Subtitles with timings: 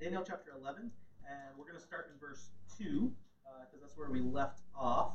[0.00, 0.92] Daniel chapter 11,
[1.28, 3.10] and we're going to start in verse 2,
[3.42, 5.14] because uh, that's where we left off.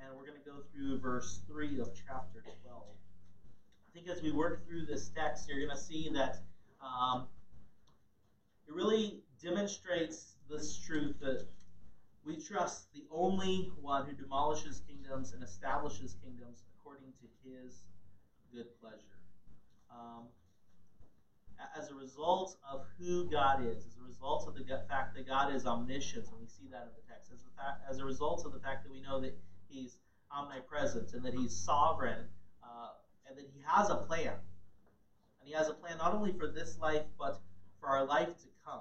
[0.00, 2.82] And we're going to go through verse 3 of chapter 12.
[2.86, 6.38] I think as we work through this text, you're going to see that
[6.80, 7.26] um,
[8.66, 11.44] it really demonstrates this truth that
[12.24, 17.82] we trust the only one who demolishes kingdoms and establishes kingdoms according to his
[18.54, 19.20] good pleasure.
[19.90, 20.24] Um,
[21.76, 25.54] as a result of who God is, as a result of the fact that God
[25.54, 28.52] is omniscient, and we see that in the text, as, fact, as a result of
[28.52, 29.36] the fact that we know that
[29.68, 29.98] He's
[30.30, 32.24] omnipresent and that He's sovereign
[32.62, 32.90] uh,
[33.28, 34.34] and that He has a plan.
[35.40, 37.38] And He has a plan not only for this life, but
[37.80, 38.80] for our life to come.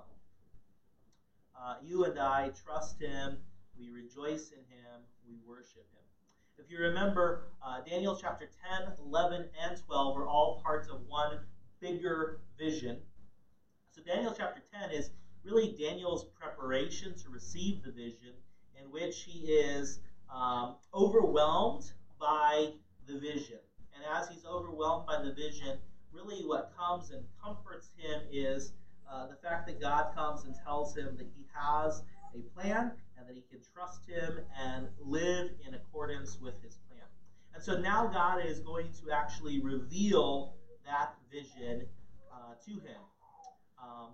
[1.60, 3.38] Uh, you and I trust Him,
[3.77, 6.04] we rejoice in Him, we worship Him.
[6.57, 8.49] If you remember, uh, Daniel chapter
[8.80, 11.40] 10, 11, and 12 are all parts of one
[11.79, 12.97] bigger vision.
[13.91, 15.11] So, Daniel chapter 10 is
[15.43, 18.34] really Daniel's preparation to receive the vision,
[18.79, 19.99] in which he is
[20.34, 22.71] um, overwhelmed by
[23.07, 23.59] the vision.
[23.95, 25.77] And as he's overwhelmed by the vision,
[26.12, 28.73] really what comes and comforts him is
[29.10, 32.01] uh, the fact that God comes and tells him that he has
[32.34, 37.05] a plan and that he can trust him and live in accordance with his plan.
[37.54, 40.54] And so now God is going to actually reveal
[40.86, 41.88] that vision
[42.32, 43.02] uh, to him.
[43.82, 44.10] Um,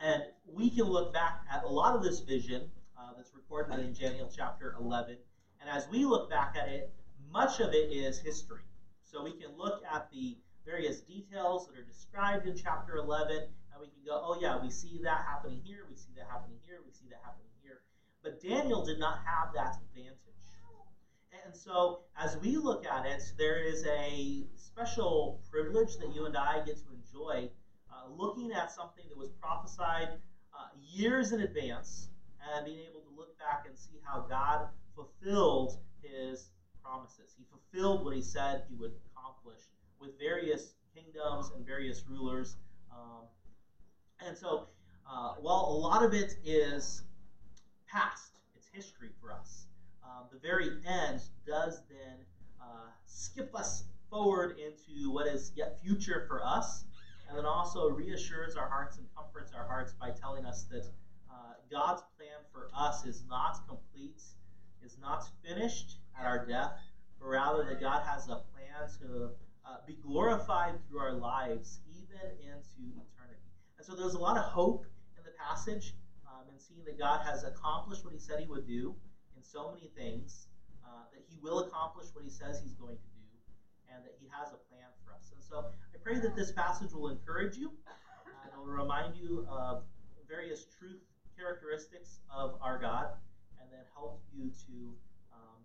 [0.00, 2.62] and we can look back at a lot of this vision
[2.98, 5.16] uh, that's recorded in Daniel chapter 11.
[5.60, 6.92] And as we look back at it,
[7.30, 8.62] much of it is history.
[9.04, 13.80] So we can look at the various details that are described in chapter 11, and
[13.80, 16.78] we can go, oh, yeah, we see that happening here, we see that happening here,
[16.84, 17.82] we see that happening here.
[18.22, 20.31] But Daniel did not have that advantage.
[21.44, 26.36] And so, as we look at it, there is a special privilege that you and
[26.36, 27.50] I get to enjoy
[27.90, 30.08] uh, looking at something that was prophesied
[30.54, 32.08] uh, years in advance
[32.54, 36.50] and being able to look back and see how God fulfilled his
[36.82, 37.34] promises.
[37.36, 39.62] He fulfilled what he said he would accomplish
[39.98, 42.56] with various kingdoms and various rulers.
[42.92, 43.22] Um,
[44.24, 44.66] and so,
[45.10, 47.02] uh, while a lot of it is
[47.88, 49.66] past, it's history for us
[50.12, 52.18] um, the very end does then
[52.60, 56.84] uh, skip us forward into what is yet future for us,
[57.28, 60.84] and then also reassures our hearts and comforts our hearts by telling us that
[61.30, 64.20] uh, God's plan for us is not complete,
[64.84, 66.72] is not finished at our death,
[67.18, 69.30] but rather that God has a plan to
[69.64, 73.48] uh, be glorified through our lives, even into eternity.
[73.78, 74.84] And so there's a lot of hope
[75.16, 75.94] in the passage,
[76.26, 78.94] um, and seeing that God has accomplished what He said He would do
[79.44, 80.48] so many things,
[80.84, 83.26] uh, that He will accomplish what He says He's going to do,
[83.92, 85.32] and that He has a plan for us.
[85.34, 87.70] And so I pray that this passage will encourage you,
[88.44, 89.82] and it will remind you of
[90.28, 91.02] various truth
[91.36, 93.12] characteristics of our God,
[93.60, 94.74] and then help you to
[95.32, 95.58] um,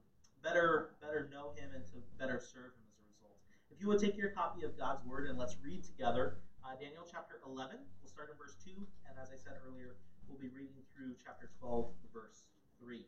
[0.44, 3.38] better better know Him and to better serve Him as a result.
[3.72, 7.08] If you would take your copy of God's Word and let's read together uh, Daniel
[7.10, 7.80] chapter 11.
[8.04, 8.76] We'll start in verse 2,
[9.08, 9.96] and as I said earlier,
[10.28, 12.52] we'll be reading through chapter 12, verse
[12.84, 13.08] 3.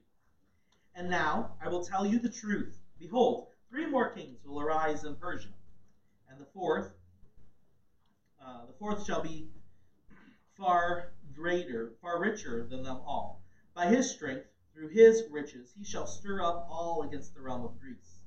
[1.00, 2.78] And now I will tell you the truth.
[3.00, 5.48] Behold, three more kings will arise in Persia,
[6.28, 6.92] and the fourth,
[8.44, 9.48] uh, the fourth shall be
[10.58, 13.40] far greater, far richer than them all.
[13.74, 17.80] By his strength, through his riches, he shall stir up all against the realm of
[17.80, 18.26] Greece.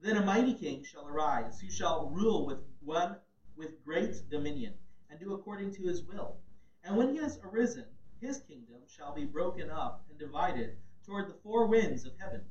[0.00, 3.14] Then a mighty king shall arise, who shall rule with one
[3.56, 4.72] with great dominion,
[5.10, 6.38] and do according to his will.
[6.82, 7.84] And when he has arisen,
[8.22, 12.42] his kingdom shall be broken up and divided toward the four winds of heaven,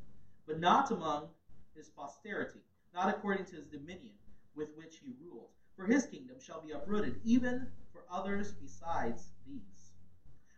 [0.48, 1.28] but not among
[1.76, 2.60] his posterity,
[2.94, 4.14] not according to his dominion
[4.56, 5.50] with which he ruled.
[5.76, 9.92] For his kingdom shall be uprooted, even for others besides these.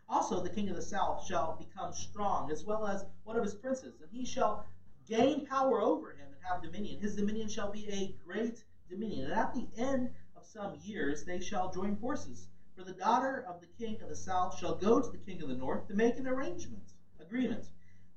[0.08, 3.54] Also, the king of the south shall become strong, as well as one of his
[3.54, 4.64] princes, and he shall
[5.08, 7.00] gain power over him and have dominion.
[7.00, 9.24] His dominion shall be a great dominion.
[9.24, 12.46] And at the end of some years, they shall join forces.
[12.76, 15.48] For the daughter of the king of the south shall go to the king of
[15.48, 17.64] the north to make an arrangement, agreement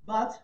[0.05, 0.37] but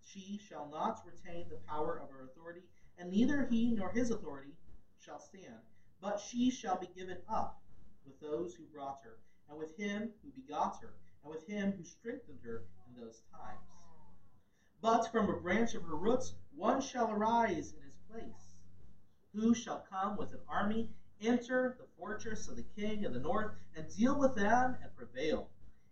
[0.00, 2.62] she shall not retain the power of her authority,
[2.96, 4.54] and neither he nor his authority
[4.98, 5.60] shall stand,
[6.00, 7.60] but she shall be given up
[8.04, 9.16] with those who brought her,
[9.48, 10.92] and with him who begot her,
[11.22, 13.58] and with him who strengthened her in those times.
[14.80, 18.54] But from a branch of her roots one shall arise in his place,
[19.32, 20.88] who shall come with an army,
[21.20, 25.46] enter the fortress of the king of the north, and deal with them and prevail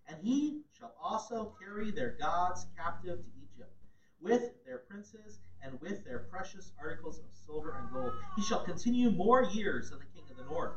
[0.09, 3.73] and he shall also carry their gods captive to Egypt,
[4.21, 8.13] with their princes and with their precious articles of silver and gold.
[8.35, 10.73] He shall continue more years than the king of the north.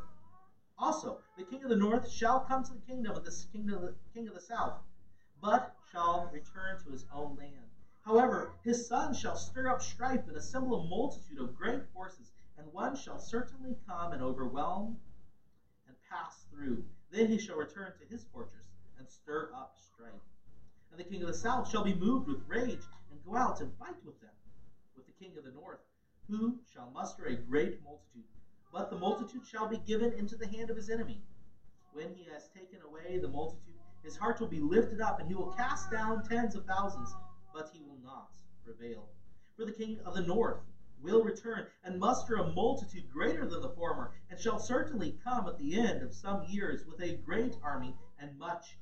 [0.76, 4.34] Also, the king of the north shall come to the kingdom of the king of
[4.34, 4.78] the south,
[5.40, 7.70] but shall return to his own land.
[8.04, 12.70] However, his son shall stir up strife and assemble a multitude of great forces, and
[12.72, 14.98] one shall certainly come and overwhelm
[15.86, 16.84] and pass through.
[17.10, 18.71] Then he shall return to his fortress
[19.02, 20.22] and stir up strife.
[20.92, 23.76] And the king of the south shall be moved with rage and go out and
[23.76, 24.30] fight with them,
[24.94, 25.80] with the king of the north,
[26.30, 28.30] who shall muster a great multitude.
[28.72, 31.20] But the multitude shall be given into the hand of his enemy.
[31.92, 35.34] When he has taken away the multitude, his heart will be lifted up, and he
[35.34, 37.12] will cast down tens of thousands,
[37.52, 38.30] but he will not
[38.64, 39.08] prevail.
[39.56, 40.60] For the king of the north
[41.02, 45.58] will return and muster a multitude greater than the former, and shall certainly come at
[45.58, 48.76] the end of some years with a great army and much.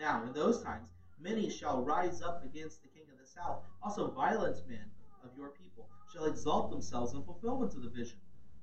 [0.00, 0.88] Now, in those times,
[1.18, 3.60] many shall rise up against the king of the south.
[3.82, 4.86] Also, violent men
[5.22, 8.16] of your people shall exalt themselves in fulfillment of the vision,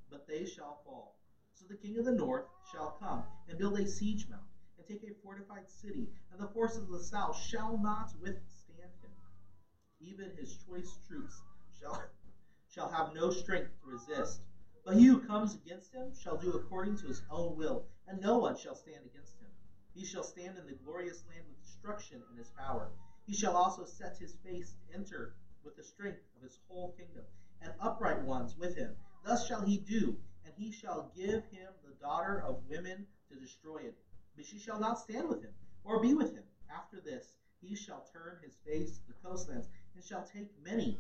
[0.10, 1.14] but they shall fall.
[1.54, 4.42] So the king of the north shall come and build a siege mount
[4.80, 9.12] and take a fortified city, and the forces of the south shall not withstand him.
[10.00, 11.40] Even his choice troops
[11.80, 12.02] shall,
[12.74, 14.42] shall have no strength to resist.
[14.84, 18.38] But he who comes against him shall do according to his own will, and no
[18.38, 19.47] one shall stand against him.
[19.98, 22.92] He shall stand in the glorious land with destruction in his power.
[23.26, 25.34] He shall also set his face to enter
[25.64, 27.24] with the strength of his whole kingdom,
[27.62, 28.96] and upright ones with him.
[29.26, 30.16] Thus shall he do,
[30.46, 33.98] and he shall give him the daughter of women to destroy it.
[34.36, 35.50] But she shall not stand with him,
[35.84, 36.44] or be with him.
[36.70, 41.00] After this, he shall turn his face to the coastlands, and shall take many.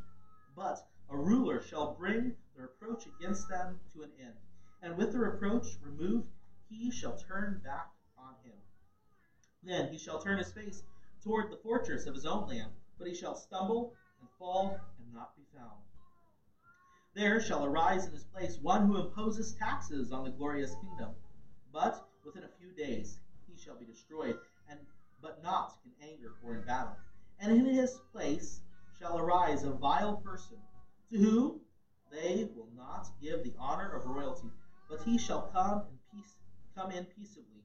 [0.55, 4.33] But a ruler shall bring the reproach against them to an end.
[4.81, 6.29] And with the reproach removed,
[6.67, 8.57] he shall turn back on him.
[9.63, 10.83] Then he shall turn his face
[11.23, 15.35] toward the fortress of his own land, but he shall stumble and fall and not
[15.35, 15.81] be found.
[17.13, 21.15] There shall arise in his place one who imposes taxes on the glorious kingdom,
[21.71, 23.17] but within a few days
[23.47, 24.37] he shall be destroyed,
[24.69, 24.79] and
[25.21, 26.95] but not in anger or in battle.
[27.39, 28.61] And in his place
[28.99, 30.57] shall arise a vile person,
[31.11, 31.61] to whom
[32.11, 34.49] they will not give the honor of royalty,
[34.89, 36.35] but he shall come in peace,
[36.75, 37.56] come in peaceably,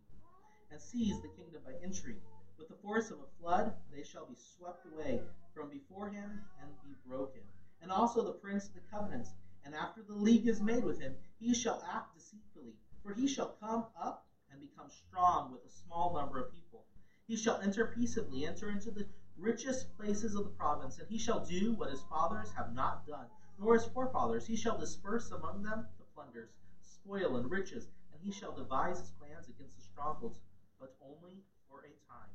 [0.72, 2.22] and seize the kingdom by intrigue.
[2.56, 5.20] With the force of a flood, they shall be swept away
[5.54, 7.42] from before him and be broken.
[7.82, 9.28] And also the prince of the covenants.
[9.64, 12.72] And after the league is made with him, he shall act deceitfully,
[13.02, 16.84] for he shall come up and become strong with a small number of people.
[17.26, 21.44] He shall enter peaceably, enter into the richest places of the province, and he shall
[21.44, 23.26] do what his fathers have not done,
[23.58, 24.46] nor his forefathers.
[24.46, 29.10] He shall disperse among them the plunders, spoil, and riches, and he shall devise his
[29.18, 30.38] plans against the strongholds,
[30.82, 32.29] but only for a time.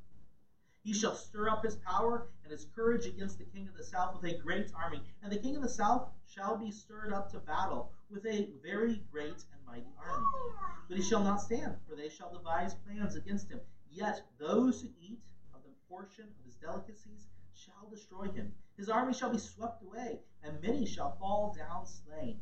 [0.82, 4.14] He shall stir up his power and his courage against the king of the south
[4.14, 7.40] with a great army, and the king of the south shall be stirred up to
[7.40, 10.24] battle with a very great and mighty army.
[10.88, 13.60] But he shall not stand, for they shall devise plans against him.
[13.90, 15.20] Yet those who eat
[15.52, 18.54] of the portion of his delicacies shall destroy him.
[18.78, 22.40] His army shall be swept away, and many shall fall down slain.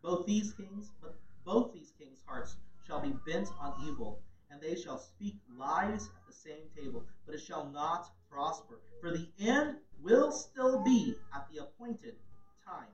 [0.00, 2.54] Both these kings, but both these kings' hearts
[2.86, 4.20] shall be bent on evil,
[4.54, 8.78] and they shall speak lies at the same table, but it shall not prosper.
[9.00, 12.14] For the end will still be at the appointed
[12.64, 12.86] time.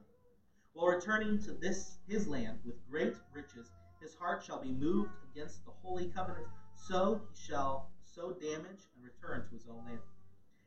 [0.73, 3.71] While returning to this his land with great riches,
[4.01, 9.05] his heart shall be moved against the holy covenant, so he shall so damage and
[9.05, 10.01] return to his own land.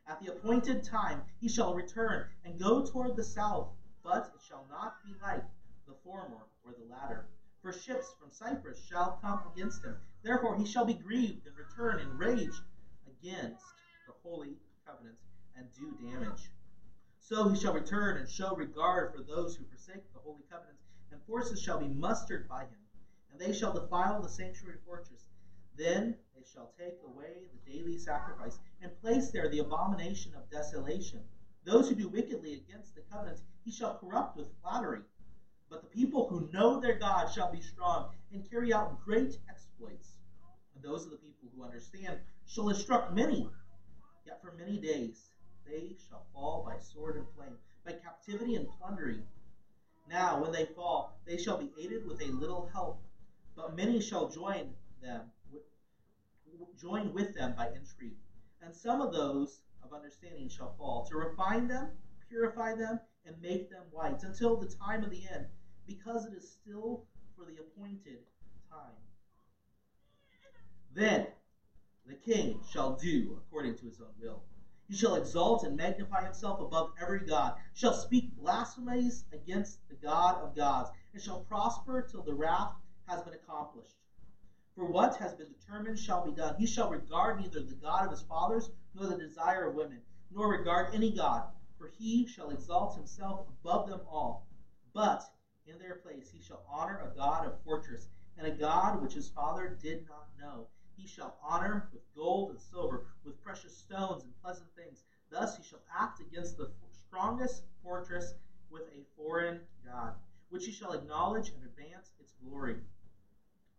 [0.07, 3.69] At the appointed time he shall return and go toward the south,
[4.03, 5.43] but it shall not be like
[5.88, 7.25] the former or the latter.
[7.63, 9.96] For ships from Cyprus shall come against him.
[10.22, 12.62] Therefore he shall be grieved and return in rage
[13.08, 13.63] against
[14.05, 15.15] the holy covenant
[15.55, 16.51] and do damage.
[17.22, 20.75] So he shall return and show regard for those who forsake the holy covenant,
[21.10, 22.84] and forces shall be mustered by him,
[23.32, 25.29] and they shall defile the sanctuary fortress.
[25.77, 31.22] Then they shall take away the daily sacrifice, and place there the abomination of desolation.
[31.63, 35.03] Those who do wickedly against the covenant he shall corrupt with flattery.
[35.70, 40.17] But the people who know their God shall be strong and carry out great exploits.
[40.75, 42.17] And those of the people who understand
[42.48, 43.50] shall instruct many.
[44.25, 45.29] Yet for many days
[45.65, 49.24] they shall fall by sword and flame, by captivity and plundering.
[50.10, 53.00] Now, when they fall, they shall be aided with a little help,
[53.55, 55.22] but many shall join them,
[56.79, 58.17] join with them by intrigue.
[58.62, 61.89] And some of those of understanding shall fall, to refine them,
[62.29, 65.45] purify them, and make them white, until the time of the end,
[65.87, 67.03] because it is still
[67.35, 68.19] for the appointed
[68.69, 68.95] time.
[70.93, 71.27] Then
[72.05, 74.43] the king shall do according to his own will.
[74.87, 80.41] He shall exalt and magnify himself above every god, shall speak blasphemies against the God
[80.41, 82.73] of gods, and shall prosper till the wrath
[83.07, 83.95] has been accomplished.
[84.75, 86.55] For what has been determined shall be done.
[86.57, 90.01] He shall regard neither the God of his fathers, nor the desire of women,
[90.31, 91.43] nor regard any God,
[91.83, 94.47] for he shall exalt himself above them all.
[94.93, 95.21] But
[95.67, 99.27] in their place he shall honor a God of fortress, and a God which his
[99.27, 100.67] father did not know.
[100.95, 105.03] He shall honor with gold and silver, with precious stones and pleasant things.
[105.29, 106.69] Thus he shall act against the
[107.05, 108.33] strongest fortress
[108.69, 110.13] with a foreign God,
[110.47, 112.77] which he shall acknowledge and advance its glory.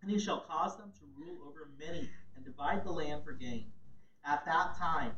[0.02, 2.06] And he shall cause them to rule over many
[2.36, 3.64] and divide the land for gain.
[4.26, 5.12] At that time,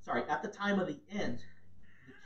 [0.00, 1.44] sorry, at the time of the end,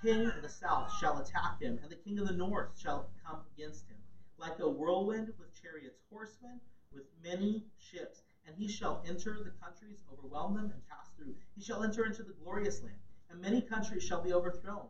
[0.02, 3.40] king of the south shall attack him, and the king of the north shall come
[3.54, 3.96] against him,
[4.38, 6.60] like a whirlwind with chariots, horsemen
[6.92, 8.22] with many ships.
[8.46, 11.34] And he shall enter the countries, overwhelm them, and pass through.
[11.56, 14.86] He shall enter into the glorious land, and many countries shall be overthrown.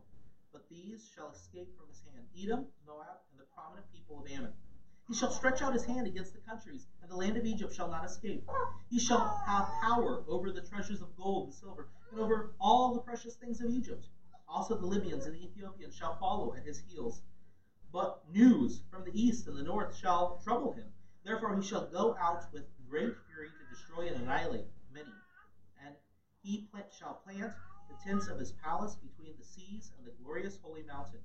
[0.51, 4.53] But these shall escape from his hand Edom, Moab, and the prominent people of Ammon.
[5.07, 7.89] He shall stretch out his hand against the countries, and the land of Egypt shall
[7.89, 8.43] not escape.
[8.89, 12.99] He shall have power over the treasures of gold and silver, and over all the
[12.99, 14.05] precious things of Egypt.
[14.47, 17.21] Also the Libyans and the Ethiopians shall follow at his heels.
[17.91, 20.85] But news from the east and the north shall trouble him.
[21.23, 25.11] Therefore he shall go out with great fury to destroy and annihilate many.
[25.83, 25.95] And
[26.41, 27.53] he shall plant
[27.89, 31.19] the tents of his palace between the seas and the glorious holy mountain.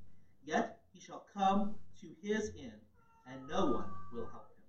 [0.45, 2.81] Yet he shall come to his end
[3.27, 4.65] and no one will help him.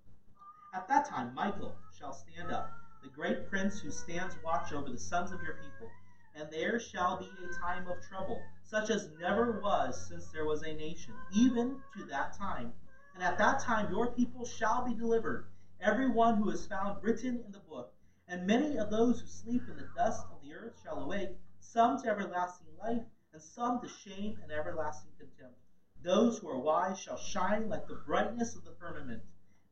[0.72, 2.70] At that time, Michael shall stand up,
[3.02, 5.88] the great prince who stands watch over the sons of your people.
[6.36, 10.62] And there shall be a time of trouble, such as never was since there was
[10.62, 12.72] a nation, even to that time.
[13.14, 15.46] And at that time, your people shall be delivered,
[15.80, 17.92] every one who is found written in the book.
[18.26, 22.00] And many of those who sleep in the dust of the earth shall awake, some
[22.02, 25.56] to everlasting life, and some to shame and everlasting contempt.
[26.02, 29.22] Those who are wise shall shine like the brightness of the firmament,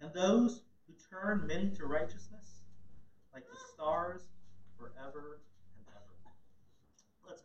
[0.00, 2.62] and those who turn many to righteousness
[3.32, 4.22] like the stars
[4.76, 5.38] forever.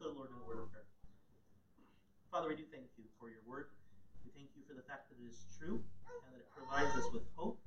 [0.06, 0.86] Lord, in a word of prayer.
[2.30, 3.66] Father, we do thank you for your word.
[4.22, 5.82] We thank you for the fact that it is true
[6.22, 7.58] and that it provides us with hope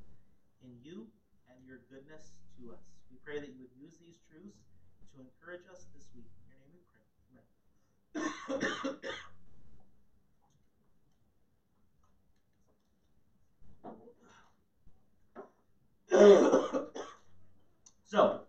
[0.62, 1.10] in you
[1.50, 2.94] and your goodness to us.
[3.10, 4.62] We pray that you would use these truths
[5.10, 6.30] to encourage us this week.
[6.46, 7.02] In your name we pray.
[7.34, 7.50] Amen.
[18.06, 18.46] so,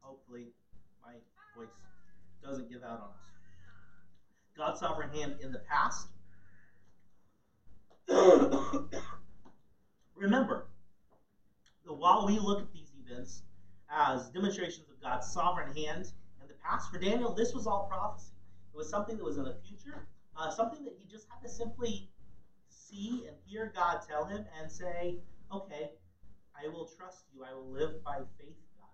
[0.00, 0.48] hopefully,
[1.04, 1.12] my
[1.54, 1.68] voice
[2.42, 3.28] doesn't give out on us.
[4.56, 6.08] God's sovereign hand in the past.
[10.16, 10.66] Remember
[11.84, 13.42] that while we look at these events
[13.90, 18.32] as demonstrations of God's sovereign hand in the past, for Daniel, this was all prophecy.
[18.72, 21.48] It was something that was in the future, uh, something that he just had to
[21.48, 22.08] simply
[22.68, 25.16] see and hear God tell him and say,
[25.52, 25.90] okay,
[26.54, 27.42] I will trust you.
[27.44, 28.88] I will live by faith, God.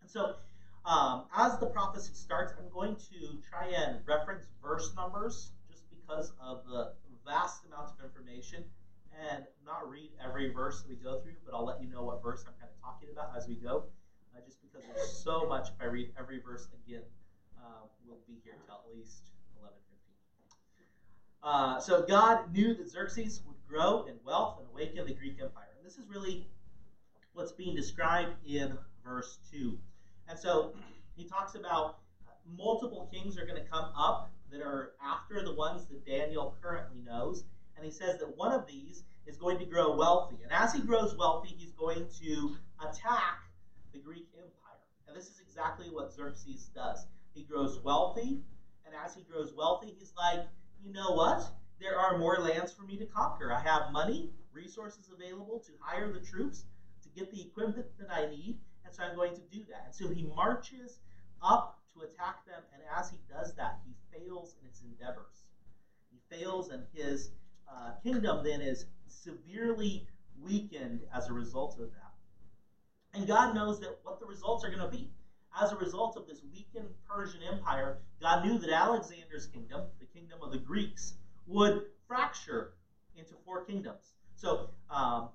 [0.00, 0.36] And so,
[0.84, 6.32] um, as the prophecy starts, I'm going to try and reference verse numbers just because
[6.40, 6.90] of the
[7.24, 8.64] vast amount of information
[9.30, 12.22] and not read every verse that we go through, but I'll let you know what
[12.22, 13.84] verse I'm kind of talking about as we go,
[14.34, 15.68] uh, just because there's so much.
[15.68, 17.02] If I read every verse again,
[17.58, 19.22] uh, we'll be here till at least
[19.60, 19.76] 11:15.
[21.42, 25.68] Uh, so God knew that Xerxes would grow in wealth and awaken the Greek Empire,
[25.76, 26.48] and this is really
[27.34, 29.76] what's being described in verse 2.
[30.32, 30.72] And so
[31.14, 31.98] he talks about
[32.56, 37.02] multiple kings are going to come up that are after the ones that Daniel currently
[37.04, 37.44] knows.
[37.76, 40.36] And he says that one of these is going to grow wealthy.
[40.42, 43.42] And as he grows wealthy, he's going to attack
[43.92, 44.80] the Greek Empire.
[45.06, 47.04] And this is exactly what Xerxes does.
[47.34, 48.40] He grows wealthy,
[48.86, 50.46] and as he grows wealthy, he's like,
[50.82, 51.42] you know what?
[51.78, 53.52] There are more lands for me to conquer.
[53.52, 56.64] I have money, resources available to hire the troops,
[57.02, 58.56] to get the equipment that I need,
[58.92, 59.84] and so I'm going to do that.
[59.86, 60.98] And so he marches
[61.42, 65.44] up to attack them, and as he does that, he fails in his endeavors.
[66.10, 67.30] He fails, and his
[67.70, 70.06] uh, kingdom then is severely
[70.40, 72.12] weakened as a result of that.
[73.14, 75.10] And God knows that what the results are going to be.
[75.60, 80.38] As a result of this weakened Persian Empire, God knew that Alexander's kingdom, the kingdom
[80.42, 81.14] of the Greeks,
[81.46, 82.72] would fracture
[83.16, 84.14] into four kingdoms.
[84.34, 85.28] So um,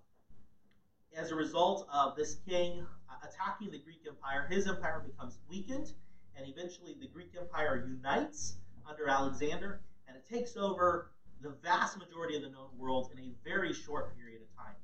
[1.17, 5.91] as a result of this king uh, attacking the Greek Empire, his empire becomes weakened,
[6.37, 8.57] and eventually the Greek Empire unites
[8.87, 11.09] under Alexander, and it takes over
[11.41, 14.75] the vast majority of the known world in a very short period of time.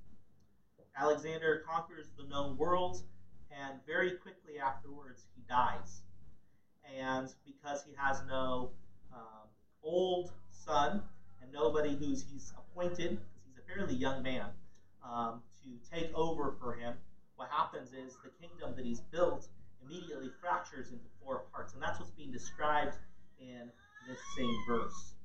[0.95, 3.01] Alexander conquers the known world,
[3.51, 6.01] and very quickly afterwards he dies.
[6.99, 8.69] And because he has no
[9.11, 9.47] um,
[9.81, 11.01] old son
[11.41, 14.49] and nobody who's he's appointed, because he's a fairly young man,
[15.03, 16.93] um, to take over for him,
[17.35, 19.47] what happens is the kingdom that he's built
[19.85, 21.73] immediately fractures into four parts.
[21.73, 22.95] And that's what's being described
[23.39, 23.69] in
[24.07, 25.15] this same verse.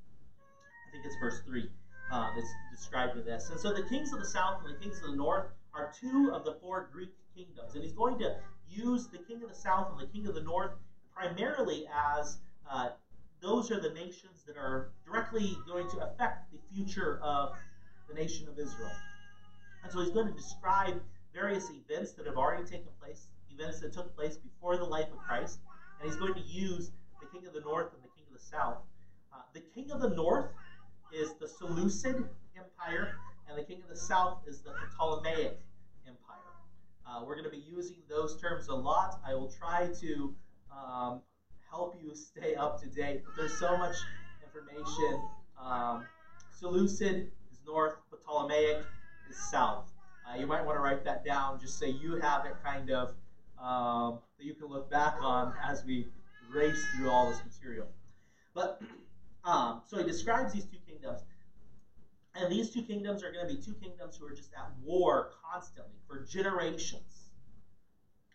[0.88, 1.68] I think it's verse 3
[2.10, 3.50] uh, that's described in this.
[3.50, 6.30] And so the kings of the south and the kings of the north are two
[6.32, 7.74] of the four Greek kingdoms.
[7.74, 8.36] And he's going to
[8.68, 10.72] use the king of the south and the king of the north
[11.14, 11.86] primarily
[12.18, 12.38] as
[12.70, 12.90] uh,
[13.40, 17.52] those are the nations that are directly going to affect the future of
[18.08, 18.90] the nation of Israel.
[19.82, 21.00] And so he's going to describe
[21.32, 25.18] various events that have already taken place, events that took place before the life of
[25.18, 25.60] Christ,
[26.00, 28.44] and he's going to use the king of the north and the king of the
[28.44, 28.78] south.
[29.32, 30.50] Uh, the king of the north
[31.12, 32.24] is the Seleucid
[32.56, 33.16] Empire,
[33.48, 35.58] and the king of the south is the Ptolemaic
[36.06, 36.38] Empire.
[37.06, 39.20] Uh, we're going to be using those terms a lot.
[39.26, 40.34] I will try to
[40.72, 41.20] um,
[41.70, 43.96] help you stay up to date, but there's so much
[44.44, 45.22] information.
[45.60, 46.04] Um,
[46.58, 48.84] Seleucid is north, Ptolemaic
[49.34, 49.90] south.
[50.26, 53.14] Uh, you might want to write that down just so you have it kind of
[53.62, 56.06] um, that you can look back on as we
[56.52, 57.86] race through all this material.
[58.54, 58.80] But
[59.44, 61.20] um, so he describes these two kingdoms.
[62.34, 65.32] And these two kingdoms are going to be two kingdoms who are just at war
[65.52, 67.30] constantly for generations.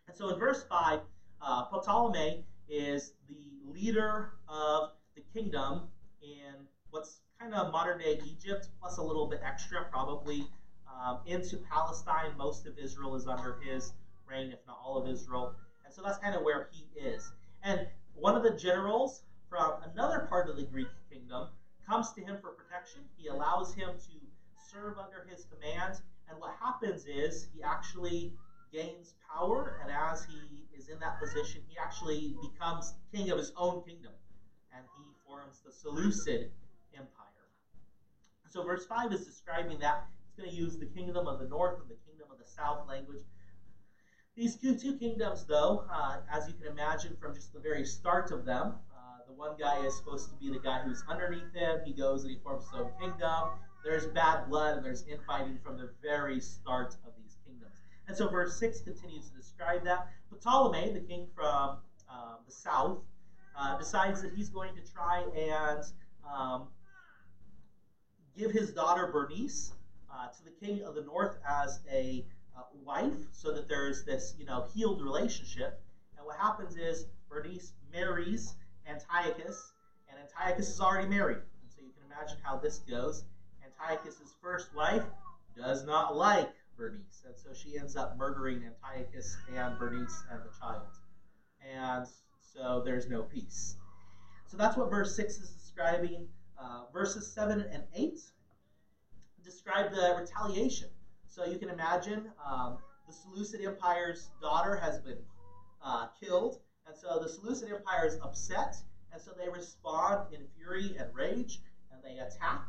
[0.08, 1.00] And so in verse 5,
[1.42, 5.84] uh, Ptolemy is the leader of the kingdom
[6.22, 6.54] in
[6.90, 10.46] what's kind of modern day Egypt, plus a little bit extra, probably
[11.02, 12.38] um, into Palestine.
[12.38, 13.94] Most of Israel is under his
[14.28, 15.54] reign, if not all of Israel.
[15.86, 17.32] And so that's kind of where he is.
[17.64, 21.48] And one of the generals from another part of the Greek kingdom
[21.88, 23.02] comes to him for protection.
[23.18, 24.14] He allows him to
[24.72, 26.02] serve under his command.
[26.30, 28.34] And what happens is he actually
[28.72, 33.52] gains power, and as he is in that position, he actually becomes king of his
[33.56, 34.12] own kingdom.
[34.76, 36.50] And he forms the Seleucid
[36.94, 37.30] Empire.
[38.50, 40.06] So, verse 5 is describing that.
[40.38, 43.22] Going to use the kingdom of the north and the kingdom of the south language.
[44.36, 48.46] These two, kingdoms, though, uh, as you can imagine from just the very start of
[48.46, 48.74] them,
[49.34, 51.80] the one guy is supposed to be the guy who's underneath him.
[51.86, 53.50] He goes and he forms his own kingdom.
[53.84, 57.76] There's bad blood and there's infighting from the very start of these kingdoms.
[58.08, 60.08] And so verse 6 continues to describe that.
[60.30, 61.78] But Ptolemy, the king from
[62.10, 63.00] um, the south,
[63.60, 65.84] uh, decides that he's going to try and
[66.32, 66.68] um,
[68.38, 69.83] give his daughter Bernice uh,
[70.36, 74.46] to the king of the north as a uh, wife so that there's this, you
[74.46, 75.80] know, healed relationship.
[76.18, 78.56] And what happens is Bernice marries
[78.88, 79.72] Antiochus,
[80.10, 81.38] and Antiochus is already married.
[81.38, 83.24] And so you can imagine how this goes.
[83.64, 85.04] Antiochus's first wife
[85.56, 90.50] does not like Bernice, and so she ends up murdering Antiochus and Bernice and the
[90.60, 90.88] child.
[91.62, 92.06] And
[92.40, 93.76] so there's no peace.
[94.48, 96.28] So that's what verse 6 is describing.
[96.60, 98.20] Uh, verses 7 and 8
[99.44, 100.90] describe the retaliation.
[101.28, 102.78] So you can imagine um,
[103.08, 105.18] the Seleucid Empire's daughter has been
[105.84, 108.76] uh, killed, and so the Seleucid Empire is upset,
[109.12, 111.60] and so they respond in fury and rage,
[111.92, 112.68] and they attack,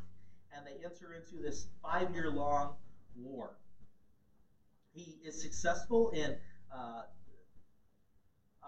[0.54, 2.74] and they enter into this five year long
[3.16, 3.56] war.
[4.94, 6.36] He is successful in
[6.74, 7.02] uh,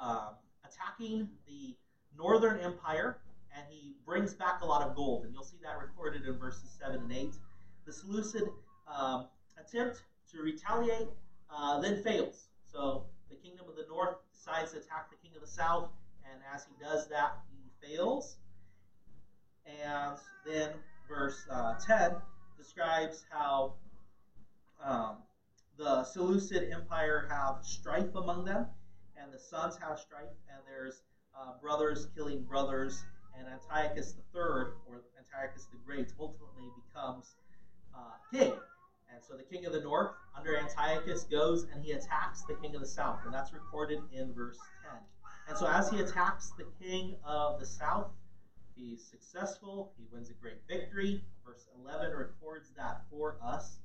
[0.01, 0.31] uh,
[0.65, 1.75] attacking the
[2.17, 3.19] northern empire,
[3.57, 6.77] and he brings back a lot of gold, and you'll see that recorded in verses
[6.79, 7.29] 7 and 8.
[7.87, 8.43] The Seleucid
[8.93, 11.09] um, attempt to retaliate
[11.49, 12.49] uh, then fails.
[12.71, 15.89] So the kingdom of the north decides to attack the king of the south,
[16.25, 18.37] and as he does that, he fails.
[19.65, 20.71] And then
[21.09, 22.17] verse uh, 10
[22.59, 23.75] describes how
[24.85, 25.17] um,
[25.79, 28.67] the Seleucid Empire have strife among them,
[29.17, 31.03] and the sons have strife, and there's
[31.39, 33.05] uh, brothers killing brothers,
[33.39, 34.41] and Antiochus III,
[34.89, 37.35] or Antiochus the Great, ultimately becomes
[37.97, 38.53] uh, king.
[39.13, 42.75] And so the king of the north, under Antiochus, goes and he attacks the king
[42.75, 43.21] of the south.
[43.25, 45.01] And that's recorded in verse 10.
[45.49, 48.09] And so as he attacks the king of the south,
[48.75, 49.93] he's successful.
[49.97, 51.23] He wins a great victory.
[51.47, 53.79] Verse 11 records that for us.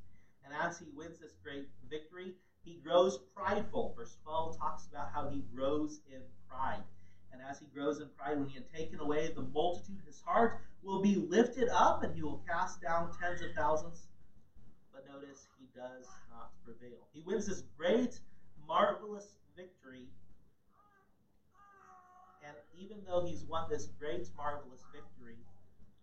[0.44, 3.94] And as he wins this great victory, he grows prideful.
[3.98, 6.20] Verse 12 talks about how he grows in
[6.50, 6.84] pride.
[7.34, 10.60] And as he grows in pride, when he had taken away the multitude, his heart
[10.84, 14.08] will be lifted up, and he will cast down tens of thousands
[14.94, 17.08] but notice he does not prevail.
[17.14, 18.20] He wins this great,
[18.68, 20.08] marvelous victory.
[22.46, 25.38] And even though he's won this great, marvelous victory,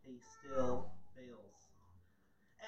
[0.05, 1.69] he still fails.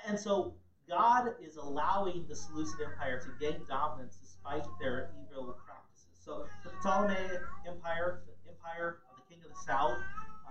[0.07, 0.55] And so
[0.88, 6.09] God is allowing the Seleucid Empire to gain dominance despite their evil practices.
[6.25, 8.23] So the Ptolemaic Empire,
[8.70, 9.98] empire of the king of the south,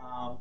[0.02, 0.38] um,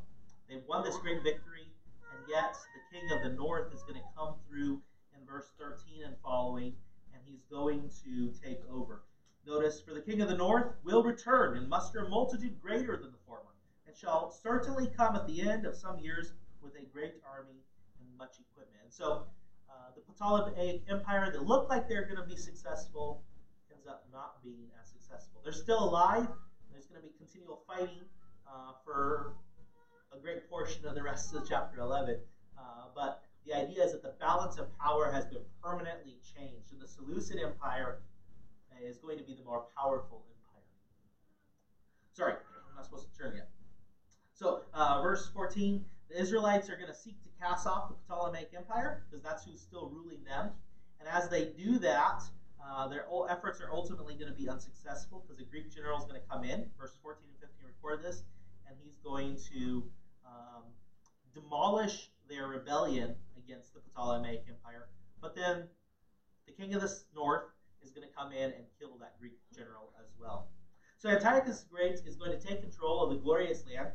[0.49, 1.71] they've won this great victory,
[2.13, 4.81] and yet the king of the north is going to come through
[5.19, 6.75] in verse 13 and following,
[7.13, 9.03] and he's going to take over.
[9.47, 13.11] Notice, for the king of the north will return and muster a multitude greater than
[13.13, 13.55] the former,
[13.87, 17.63] and shall certainly come at the end of some years with a great army
[18.01, 18.83] and much equipment.
[18.83, 19.25] And so,
[19.71, 23.23] uh, the Ptolemaic Empire that looked like they're going to be successful
[23.73, 25.41] ends up not being as successful.
[25.45, 26.27] They're still alive.
[26.79, 28.07] There's going to be continual fighting
[28.47, 29.35] uh, for
[30.15, 32.15] a great portion of the rest of chapter 11.
[32.57, 32.63] Uh,
[32.95, 36.87] but the idea is that the balance of power has been permanently changed, and the
[36.87, 37.99] Seleucid Empire
[38.89, 40.63] is going to be the more powerful empire.
[42.13, 43.49] Sorry, I'm not supposed to turn yet.
[44.35, 48.51] So, uh, verse 14 the Israelites are going to seek to cast off the Ptolemaic
[48.55, 50.51] Empire because that's who's still ruling them.
[51.01, 52.23] And as they do that,
[52.65, 56.21] uh, their efforts are ultimately going to be unsuccessful because the Greek general is going
[56.21, 56.67] to come in.
[56.79, 58.23] Verse 14 and 15 record this,
[58.69, 59.85] and he's going to
[60.27, 60.63] um,
[61.35, 64.89] demolish their rebellion against the Ptolemaic Empire.
[65.21, 65.65] But then
[66.47, 67.45] the king of the north
[67.83, 70.49] is going to come in and kill that Greek general as well.
[70.99, 73.91] So Antiochus the Great is going to take control of the glorious land.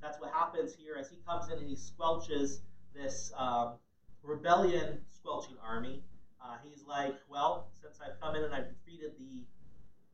[0.00, 2.60] That's what happens here as he comes in and he squelches
[2.94, 3.72] this um,
[4.22, 6.02] rebellion squelching army.
[6.44, 9.44] Uh, he's like, well, since I've come in and I've defeated the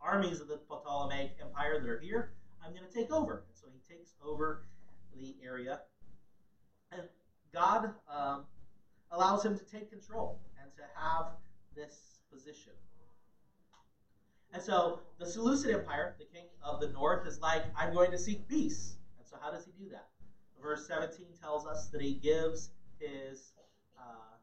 [0.01, 2.31] armies of the Ptolemaic Empire that are here,
[2.65, 3.43] I'm going to take over.
[3.53, 4.63] So he takes over
[5.17, 5.81] the area.
[6.93, 7.03] And
[7.53, 8.45] God um,
[9.11, 11.33] allows him to take control and to have
[11.75, 12.73] this position.
[14.53, 18.19] And so the Seleucid Empire, the king of the north, is like, I'm going to
[18.19, 18.97] seek peace.
[19.19, 20.07] And so how does he do that?
[20.63, 23.53] Verse 17 tells us that he gives his
[23.99, 24.37] uh,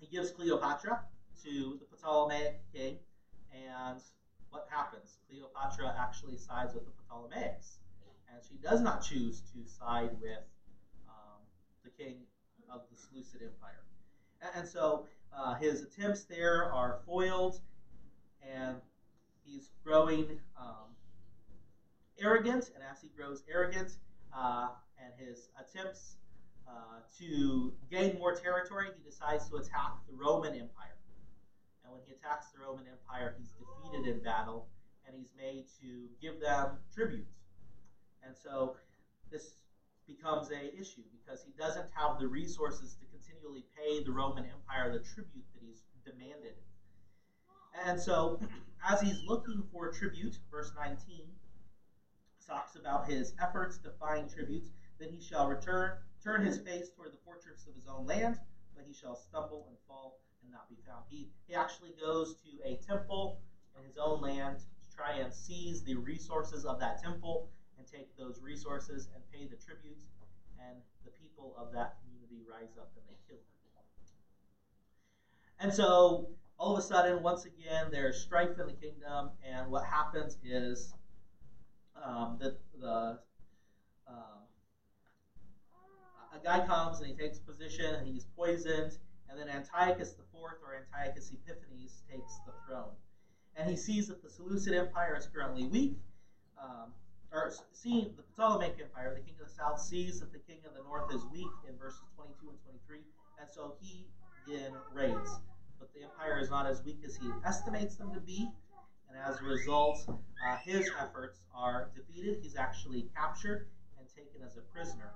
[0.00, 1.00] he gives Cleopatra
[1.42, 2.98] to the Ptolemaic king,
[3.52, 3.98] and
[4.50, 5.18] what happens?
[5.28, 7.78] Cleopatra actually sides with the Ptolemaics,
[8.32, 10.40] and she does not choose to side with
[11.08, 11.40] um,
[11.82, 12.14] the king
[12.70, 13.82] of the Seleucid Empire.
[14.40, 17.60] And, and so uh, his attempts there are foiled,
[18.42, 18.76] and
[19.44, 20.88] he's growing um,
[22.18, 23.96] arrogant, and as he grows arrogant,
[24.32, 26.16] uh, and his attempts
[26.68, 30.96] uh, to gain more territory, he decides to attack the Roman Empire.
[31.84, 34.66] And when he attacks the Roman Empire, he's defeated in battle,
[35.06, 37.26] and he's made to give them tribute.
[38.24, 38.74] And so
[39.30, 39.54] this
[40.06, 44.92] becomes a issue because he doesn't have the resources to continually pay the Roman Empire
[44.92, 46.54] the tribute that he's demanded.
[47.84, 48.40] And so,
[48.88, 51.26] as he's looking for tribute, verse 19
[52.46, 54.64] talks about his efforts to find tribute.
[54.98, 58.34] Then he shall return, turn his face toward the fortress of his own land,
[58.74, 61.04] but he shall stumble and fall and not be found.
[61.08, 63.38] He, he actually goes to a temple
[63.78, 68.08] in his own land to try and seize the resources of that temple and take
[68.18, 70.02] those resources and pay the tribute.
[70.58, 73.44] And the people of that community rise up and they kill him.
[75.60, 76.26] And so
[76.58, 80.92] all of a sudden, once again, there's strife in the kingdom, and what happens is
[81.94, 83.18] um, that the
[84.06, 84.46] um,
[86.35, 88.92] a guy comes and he takes position and he's poisoned,
[89.28, 92.94] and then Antiochus IV or Antiochus Epiphanes takes the throne.
[93.56, 95.96] And he sees that the Seleucid Empire is currently weak,
[96.62, 96.92] um,
[97.32, 100.72] or seeing the Ptolemaic Empire, the king of the south, sees that the king of
[100.74, 102.98] the north is weak in verses 22 and 23,
[103.40, 104.06] and so he
[104.46, 105.40] again raids.
[105.80, 108.48] But the empire is not as weak as he estimates them to be,
[109.08, 112.38] and as a result, uh, his efforts are defeated.
[112.40, 113.66] He's actually captured
[113.98, 115.10] and taken as a prisoner.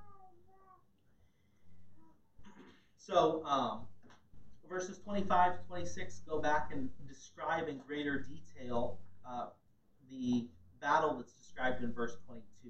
[3.00, 3.80] So, um,
[4.68, 9.46] verses 25 to 26 go back and describe in greater detail uh,
[10.10, 10.46] the
[10.82, 12.68] battle that's described in verse 22.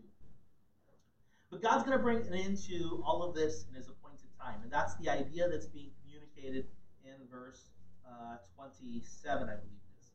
[1.51, 4.61] But God's going to bring an end to all of this in his appointed time.
[4.63, 6.65] And that's the idea that's being communicated
[7.05, 7.67] in verse
[8.07, 10.11] uh, 27, I believe it is.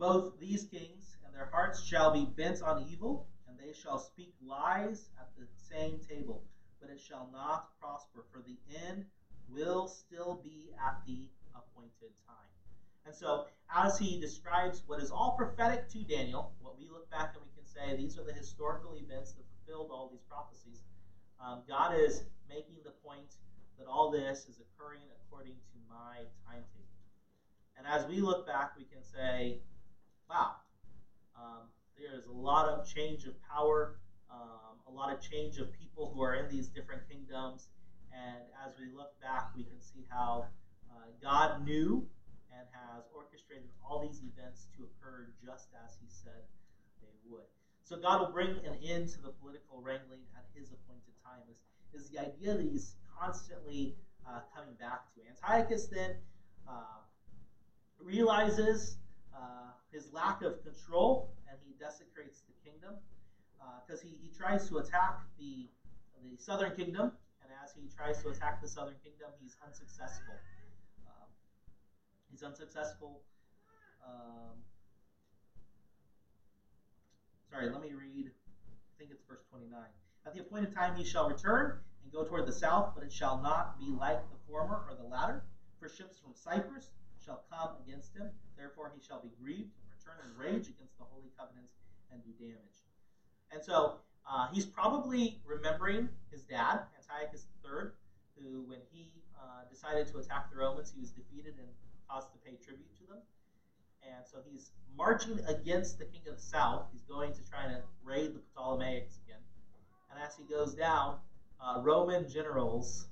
[0.00, 4.32] Both these kings and their hearts shall be bent on evil, and they shall speak
[4.44, 6.42] lies at the same table,
[6.80, 8.56] but it shall not prosper, for the
[8.88, 9.04] end
[9.52, 12.50] will still be at the appointed time.
[13.06, 17.34] And so, as he describes what is all prophetic to Daniel, what we look back
[17.34, 20.82] and we can say these are the historical events that fulfilled all these prophecies,
[21.40, 23.38] um, God is making the point
[23.78, 26.90] that all this is occurring according to my timetable.
[27.76, 29.58] And as we look back, we can say,
[30.28, 30.52] wow,
[31.34, 31.62] um,
[31.96, 33.96] there is a lot of change of power,
[34.30, 37.68] um, a lot of change of people who are in these different kingdoms.
[38.12, 40.46] And as we look back, we can see how
[40.90, 42.06] uh, God knew
[42.50, 46.42] and has orchestrated all these events to occur just as He said
[47.00, 47.46] they would.
[47.82, 51.42] So God will bring an end to the political wrangling at His appointed time.
[51.50, 53.94] Is, is the idea that He's constantly
[54.26, 55.20] uh, coming back to.
[55.28, 56.14] Antiochus then
[56.68, 57.02] uh,
[57.98, 58.96] realizes
[59.34, 62.94] uh, his lack of control and he desecrates the kingdom
[63.84, 65.68] because uh, he, he tries to attack the,
[66.22, 67.12] the southern kingdom.
[67.50, 70.38] And as he tries to attack the southern kingdom, he's unsuccessful.
[71.02, 71.26] Um,
[72.30, 73.22] he's unsuccessful.
[74.06, 74.54] Um,
[77.50, 78.30] sorry, let me read.
[78.30, 79.66] I think it's verse 29.
[80.26, 83.42] At the appointed time he shall return and go toward the south, but it shall
[83.42, 85.42] not be like the former or the latter.
[85.80, 88.30] For ships from Cyprus shall come against him.
[88.56, 91.74] Therefore he shall be grieved and return in rage against the holy covenants
[92.12, 92.78] and do damage.
[93.50, 93.96] And so
[94.30, 97.90] uh, he's probably remembering his dad, Antiochus III,
[98.38, 101.68] who, when he uh, decided to attack the Romans, he was defeated and
[102.08, 103.22] caused to pay tribute to them.
[104.06, 106.86] And so he's marching against the king of the south.
[106.92, 109.42] He's going to try to raid the Ptolemaics again.
[110.10, 111.18] And as he goes down,
[111.60, 113.06] uh, Roman generals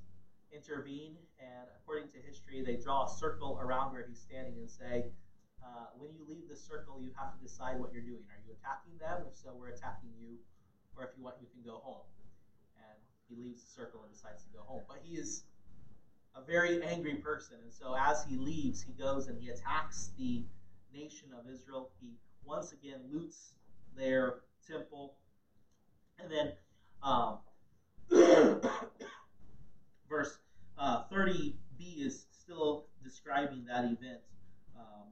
[0.53, 5.13] intervene, and according to history, they draw a circle around where he's standing and say,
[5.63, 8.25] uh, when you leave the circle, you have to decide what you're doing.
[8.33, 9.29] Are you attacking them?
[9.29, 10.39] If so, we're attacking you.
[10.97, 12.09] Or if you want, you can go home.
[13.29, 14.83] He leaves the circle and decides to go home.
[14.89, 15.45] But he is
[16.35, 17.57] a very angry person.
[17.63, 20.43] And so as he leaves, he goes and he attacks the
[20.95, 21.91] nation of Israel.
[22.01, 22.09] He
[22.45, 23.55] once again loots
[23.97, 25.15] their temple.
[26.19, 26.53] And then
[27.03, 27.39] um,
[30.09, 30.39] verse
[30.79, 31.55] uh, 30b
[31.99, 34.21] is still describing that event.
[34.77, 35.09] Um,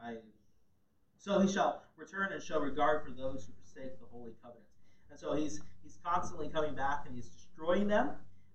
[0.00, 0.14] I,
[1.18, 4.66] so he shall return and show regard for those who forsake the holy covenant.
[5.10, 8.10] And so he's he's constantly coming back and he's destroying them.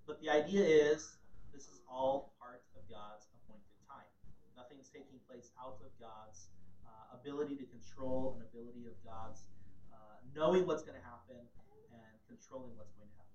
[0.06, 1.16] But the idea is
[1.52, 4.08] this is all part of God's appointed time.
[4.56, 6.48] Nothing's taking place out of God's
[6.84, 9.46] uh, ability to control and ability of God's
[9.92, 13.30] uh, knowing what's going to happen and controlling what's going to happen.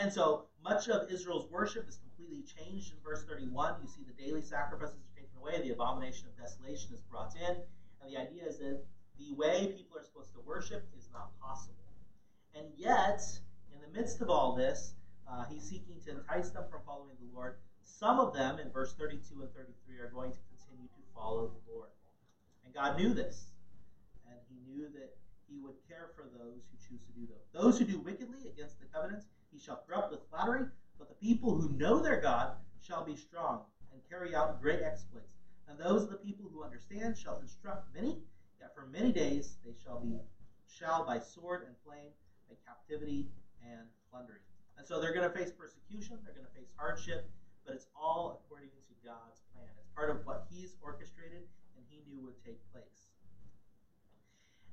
[0.00, 3.82] And so much of Israel's worship is completely changed in verse 31.
[3.82, 7.56] You see the daily sacrifices are taken away, the abomination of desolation is brought in,
[8.08, 8.82] the idea is that
[9.18, 11.74] the way people are supposed to worship is not possible.
[12.54, 13.22] And yet,
[13.72, 14.94] in the midst of all this,
[15.30, 17.56] uh, he's seeking to entice them from following the Lord.
[17.82, 21.72] Some of them, in verse 32 and 33, are going to continue to follow the
[21.72, 21.88] Lord.
[22.64, 23.52] And God knew this.
[24.28, 25.16] And he knew that
[25.48, 27.46] he would care for those who choose to do those.
[27.52, 30.66] Those who do wickedly against the covenants, he shall corrupt with flattery.
[30.98, 33.60] But the people who know their God shall be strong
[33.92, 35.41] and carry out great exploits.
[35.72, 38.20] And those of the people who understand shall instruct many.
[38.60, 40.20] Yet for many days they shall be
[40.68, 42.12] shall by sword and flame,
[42.46, 43.30] by captivity
[43.64, 44.44] and plundering.
[44.76, 47.24] And so they're going to face persecution, they're going to face hardship,
[47.64, 49.68] but it's all according to God's plan.
[49.80, 53.08] It's part of what He's orchestrated and He knew would take place.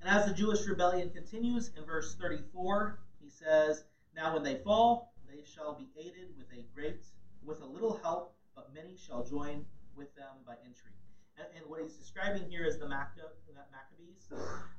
[0.02, 5.14] And as the Jewish rebellion continues in verse 34, he says, Now when they fall,
[5.30, 7.06] they shall be aided with a great,
[7.42, 9.64] with a little help, but many shall join
[10.00, 10.96] with them by entry.
[11.38, 14.32] And, and what he's describing here is the Maccabees,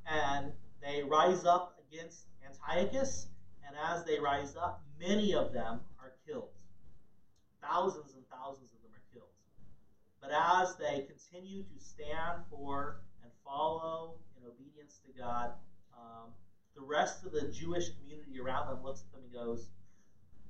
[0.09, 3.28] and they rise up against Antiochus,
[3.66, 6.48] and as they rise up, many of them are killed.
[7.61, 9.28] Thousands and thousands of them are killed.
[10.20, 15.52] But as they continue to stand for and follow in obedience to God,
[15.92, 16.30] um,
[16.74, 19.68] the rest of the Jewish community around them looks at them and goes,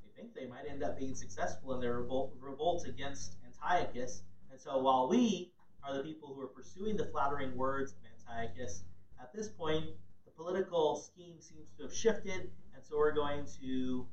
[0.05, 4.23] they think they might end up being successful in their revolt, revolt against Antiochus.
[4.51, 8.85] And so while we are the people who are pursuing the flattering words of Antiochus,
[9.21, 9.87] at this point,
[10.25, 14.07] the political scheme seems to have shifted, and so we're going to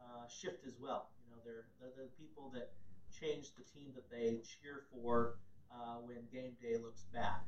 [0.00, 1.10] uh, shift as well.
[1.24, 2.70] You know, they're, they're the people that
[3.20, 5.36] change the team that they cheer for
[5.72, 7.40] uh, when game day looks bad.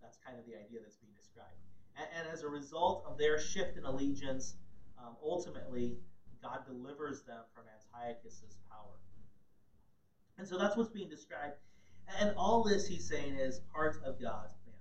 [0.00, 1.58] That's kind of the idea that's being described.
[1.96, 4.54] And, and as a result of their shift in allegiance,
[4.98, 5.98] um, ultimately,
[6.42, 8.98] God delivers them from Antiochus's power.
[10.38, 11.54] And so that's what's being described.
[12.18, 14.76] And all this he's saying is part of God's plan.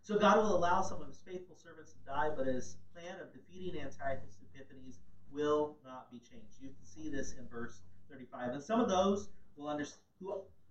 [0.00, 3.32] So God will allow some of his faithful servants to die, but his plan of
[3.32, 4.98] defeating Antiochus Epiphanes
[5.30, 6.60] will not be changed.
[6.60, 8.54] You can see this in verse 35.
[8.54, 9.98] And some of those will understand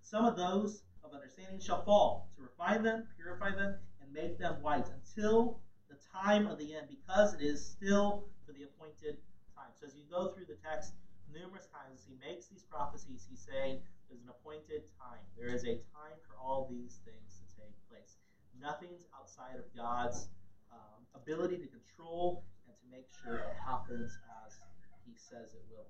[0.01, 4.55] some of those of understanding shall fall to refine them, purify them, and make them
[4.61, 9.17] white until the time of the end, because it is still for the appointed
[9.55, 9.71] time.
[9.79, 10.93] So as you go through the text
[11.33, 13.79] numerous times, he makes these prophecies, he's saying
[14.11, 15.23] there's an appointed time.
[15.39, 18.19] There is a time for all these things to take place.
[18.59, 20.27] Nothing's outside of God's
[20.67, 24.11] um, ability to control and to make sure it happens
[24.43, 24.59] as
[25.07, 25.87] he says it will.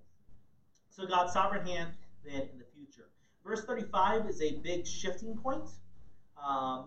[0.94, 3.10] So God's sovereign hand then in the future.
[3.44, 5.70] Verse 35 is a big shifting point.
[6.38, 6.86] Um,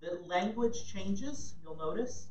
[0.00, 2.28] the language changes, you'll notice.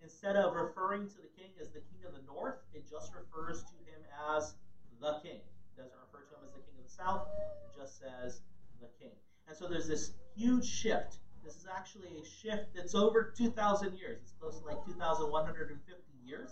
[0.00, 3.64] Instead of referring to the king as the king of the north, it just refers
[3.64, 4.00] to him
[4.30, 4.54] as
[5.00, 5.40] the king,
[5.76, 7.28] doesn't refer to him as the king of the south,
[7.64, 8.40] it just says
[8.80, 9.14] the king.
[9.48, 11.18] And so there's this huge shift.
[11.44, 14.18] This is actually a shift that's over 2,000 years.
[14.22, 16.50] It's close to like 2,150 years.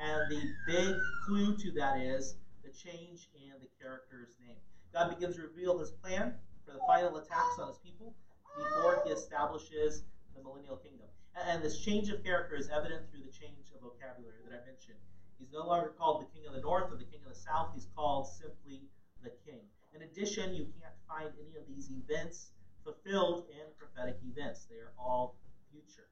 [0.00, 0.94] And the big
[1.26, 4.56] clue to that is the change in the character's name.
[4.92, 6.34] God begins to reveal his plan
[6.64, 8.14] for the final attacks on his people
[8.56, 10.02] before he establishes
[10.34, 11.06] the millennial kingdom.
[11.36, 14.98] And this change of character is evident through the change of vocabulary that I mentioned.
[15.38, 17.70] He's no longer called the king of the north or the king of the south,
[17.74, 18.88] he's called simply
[19.26, 19.60] the king.
[19.94, 22.52] In addition, you can't find any of these events
[22.86, 25.34] fulfilled in prophetic events, they are all
[25.72, 26.06] future.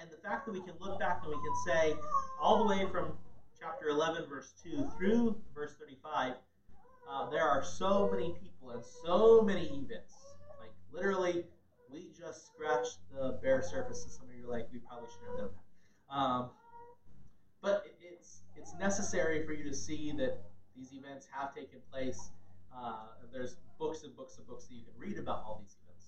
[0.00, 1.94] And the fact that we can look back and we can say,
[2.40, 3.12] all the way from
[3.58, 6.34] chapter 11, verse 2 through verse 35,
[7.08, 10.14] uh, there are so many people and so many events.
[10.58, 11.44] Like, literally,
[11.90, 14.02] we just scratched the bare surface.
[14.04, 15.48] And some of you are like, we probably should have done
[16.08, 16.14] that.
[16.14, 16.50] Um,
[17.62, 20.42] but it's, it's necessary for you to see that
[20.78, 22.30] these events have taken place.
[22.70, 26.06] Uh, there's books and books and books that you can read about all these events.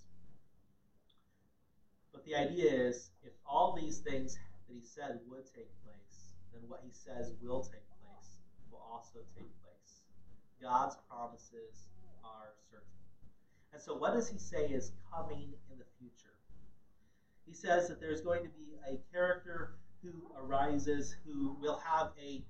[2.12, 6.62] But the idea is if all these things that he said would take place, then
[6.68, 8.38] what he says will take place
[8.70, 10.02] will also take place.
[10.62, 11.90] God's promises
[12.22, 12.86] are certain.
[13.72, 16.34] And so, what does he say is coming in the future?
[17.46, 22.42] He says that there's going to be a character who arises who will have a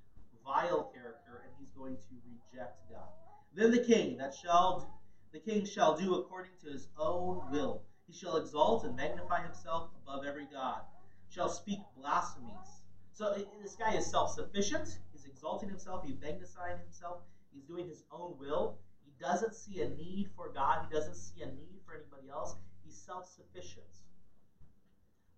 [0.50, 3.06] vile character and he's going to reject God.
[3.54, 4.98] Then the king that shall
[5.32, 7.82] the king shall do according to his own will.
[8.08, 10.80] He shall exalt and magnify himself above every god,
[11.28, 12.82] shall speak blasphemies.
[13.12, 14.88] So this guy is self-sufficient.
[15.12, 16.02] He's exalting himself.
[16.04, 17.18] He's magnifying himself.
[17.52, 18.78] He's doing his own will.
[19.04, 20.86] He doesn't see a need for God.
[20.88, 22.56] He doesn't see a need for anybody else.
[22.84, 23.84] He's self-sufficient.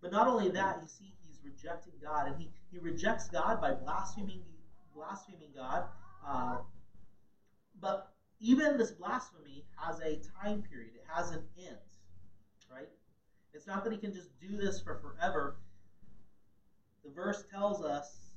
[0.01, 3.73] But not only that, you see, he's rejecting God, and he, he rejects God by
[3.73, 4.41] blaspheming
[4.95, 5.85] blaspheming God.
[6.27, 6.59] Uh,
[7.81, 10.93] but even this blasphemy has a time period.
[10.95, 11.77] It has an end,
[12.71, 12.89] right?
[13.53, 15.57] It's not that he can just do this for forever.
[17.05, 18.31] The verse tells us,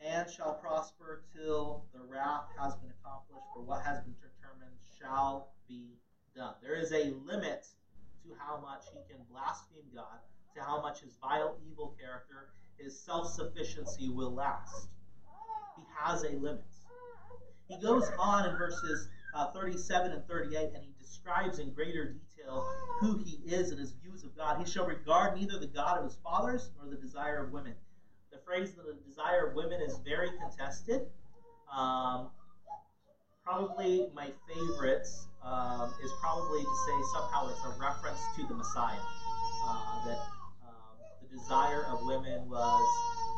[0.00, 5.48] and shall prosper till the wrath has been accomplished, for what has been determined shall
[5.68, 5.96] be
[6.34, 6.54] done.
[6.62, 7.66] There is a limit
[8.22, 10.18] to how much he can blaspheme God,
[10.54, 12.48] to how much his vile, evil character,
[12.78, 14.88] his self sufficiency will last.
[15.76, 16.64] He has a limit.
[17.68, 22.66] He goes on in verses uh, 37 and 38, and he describes in greater detail
[23.00, 24.58] who he is and his views of God.
[24.64, 27.74] He shall regard neither the God of his fathers nor the desire of women.
[28.32, 31.02] The phrase the desire of women is very contested.
[31.72, 32.28] Um,
[33.44, 35.06] probably my favorite
[35.42, 38.98] um, is probably to say somehow it's a reference to the Messiah.
[39.68, 40.18] Uh, that
[40.62, 42.86] um, the desire of women was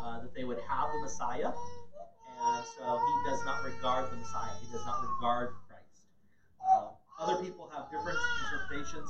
[0.03, 1.53] uh, that they would have the Messiah,
[2.59, 4.51] and so he does not regard the Messiah.
[4.61, 6.11] He does not regard Christ.
[6.59, 9.09] Uh, other people have different interpretations.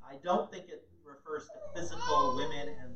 [0.00, 2.92] I don't think it refers to physical women and, and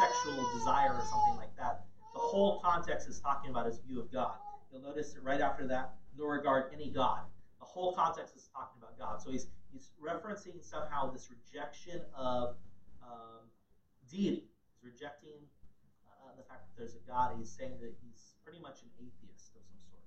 [0.00, 1.84] sexual desire or something like that.
[2.14, 4.32] The whole context is talking about his view of God.
[4.70, 7.20] You'll notice that right after that, nor regard any God.
[7.58, 9.20] The whole context is talking about God.
[9.22, 12.56] So he's he's referencing somehow this rejection of
[13.02, 13.44] um,
[14.10, 14.48] deity.
[14.72, 15.36] He's rejecting
[16.08, 17.32] uh, the fact that there's a God.
[17.38, 20.04] He's saying that he's pretty much an atheist of some sort.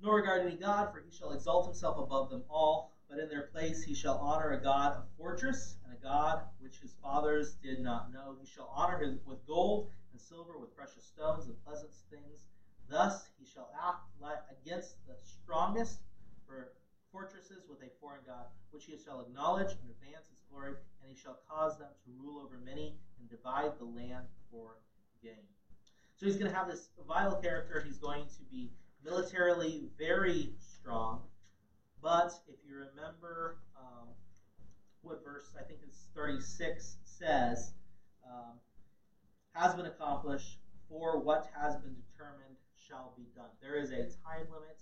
[0.00, 2.96] Nor regard any God, for he shall exalt himself above them all.
[3.10, 6.78] But in their place he shall honor a God of fortress, and a God which
[6.80, 8.34] his fathers did not know.
[8.40, 12.40] He shall honor him with gold and silver, with precious stones and pleasant things.
[12.88, 14.08] Thus he shall act
[14.64, 15.98] against the strongest
[16.46, 16.72] for
[17.12, 21.20] fortresses with a foreign God, which he shall acknowledge and advance his glory, and he
[21.20, 24.78] shall cause them to rule over many and divide the land for
[25.22, 25.44] gain.
[26.22, 27.82] So he's going to have this vile character.
[27.84, 28.70] He's going to be
[29.04, 31.18] militarily very strong.
[32.00, 34.06] But if you remember um,
[35.00, 37.72] what verse, I think it's 36, says,
[38.24, 38.54] um,
[39.50, 40.58] has been accomplished,
[40.88, 43.50] for what has been determined shall be done.
[43.60, 44.78] There is a time limit,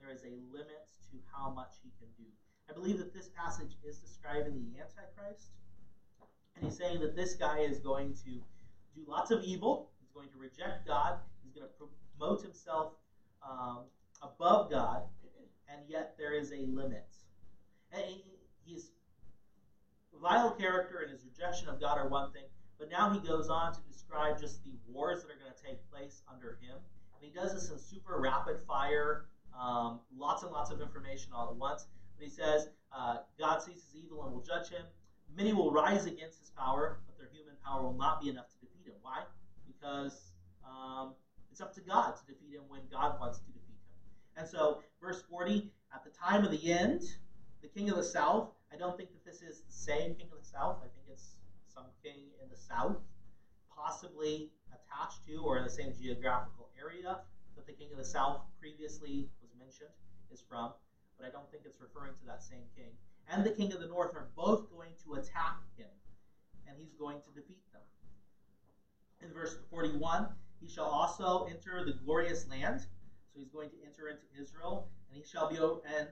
[0.00, 2.24] there is a limit to how much he can do.
[2.70, 5.50] I believe that this passage is describing the Antichrist,
[6.56, 8.40] and he's saying that this guy is going to
[8.96, 11.86] do lots of evil, going to reject God, he's going to
[12.18, 12.92] promote himself
[13.48, 13.84] um,
[14.20, 15.02] above God,
[15.70, 17.06] and yet there is a limit.
[17.92, 18.04] And
[18.66, 18.90] his
[20.20, 22.42] vile character and his rejection of God are one thing,
[22.78, 25.78] but now he goes on to describe just the wars that are going to take
[25.90, 26.76] place under him.
[27.14, 29.26] And he does this in super rapid fire,
[29.58, 31.86] um, lots and lots of information all at once.
[32.16, 34.82] But he says, uh, God sees his evil and will judge him.
[35.36, 38.66] Many will rise against his power, but their human power will not be enough to
[38.66, 38.94] defeat him.
[39.02, 39.22] Why?
[39.78, 40.32] Because
[40.66, 41.14] um,
[41.50, 43.78] It's up to God to defeat him when God wants to defeat him.
[44.36, 47.02] And so, verse 40, at the time of the end,
[47.62, 50.38] the king of the south, I don't think that this is the same king of
[50.38, 50.78] the south.
[50.78, 52.98] I think it's some king in the south,
[53.74, 57.18] possibly attached to or in the same geographical area
[57.56, 59.90] that the king of the south previously was mentioned
[60.30, 60.72] is from,
[61.18, 62.92] but I don't think it's referring to that same king.
[63.28, 65.90] And the king of the north are both going to attack him,
[66.66, 67.82] and he's going to defeat them.
[69.20, 70.26] In verse 41,
[70.60, 72.80] he shall also enter the glorious land.
[72.80, 76.08] So he's going to enter into Israel, and he shall be and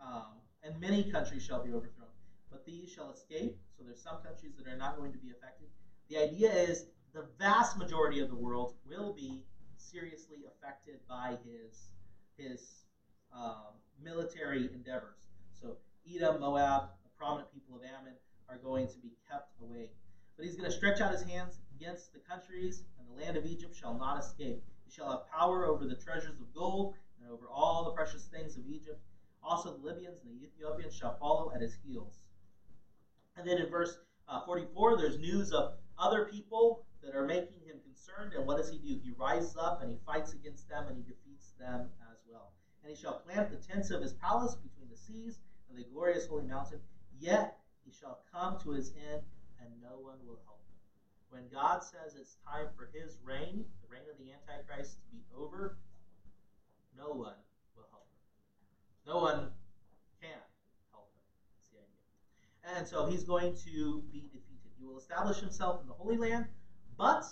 [0.00, 2.08] um, and many countries shall be overthrown,
[2.50, 3.56] but these shall escape.
[3.76, 5.68] So there's some countries that are not going to be affected.
[6.08, 9.44] The idea is the vast majority of the world will be
[9.76, 11.90] seriously affected by his
[12.36, 12.84] his
[13.32, 15.28] um, military endeavors.
[15.52, 15.76] So
[16.12, 18.14] Edom, Moab, the prominent people of Ammon
[18.48, 19.88] are going to be kept away.
[20.36, 23.44] But he's going to stretch out his hands against the countries, and the land of
[23.44, 24.62] Egypt shall not escape.
[24.84, 28.56] He shall have power over the treasures of gold and over all the precious things
[28.56, 29.00] of Egypt.
[29.42, 32.14] Also, the Libyans and the Ethiopians shall follow at his heels.
[33.36, 33.98] And then in verse
[34.28, 38.32] uh, 44, there's news of other people that are making him concerned.
[38.34, 38.98] And what does he do?
[39.02, 42.52] He rises up and he fights against them and he defeats them as well.
[42.82, 46.26] And he shall plant the tents of his palace between the seas and the glorious
[46.26, 46.78] holy mountain.
[47.18, 49.22] Yet he shall come to his end,
[49.60, 50.63] and no one will help.
[51.30, 55.22] When God says it's time for his reign, the reign of the Antichrist, to be
[55.36, 55.76] over,
[56.96, 57.34] no one
[57.74, 58.18] will help him.
[59.06, 59.50] No one
[60.22, 60.38] can
[60.92, 61.22] help him.
[61.56, 62.78] That's the idea.
[62.78, 64.70] And so he's going to be defeated.
[64.78, 66.46] He will establish himself in the Holy Land,
[66.96, 67.24] but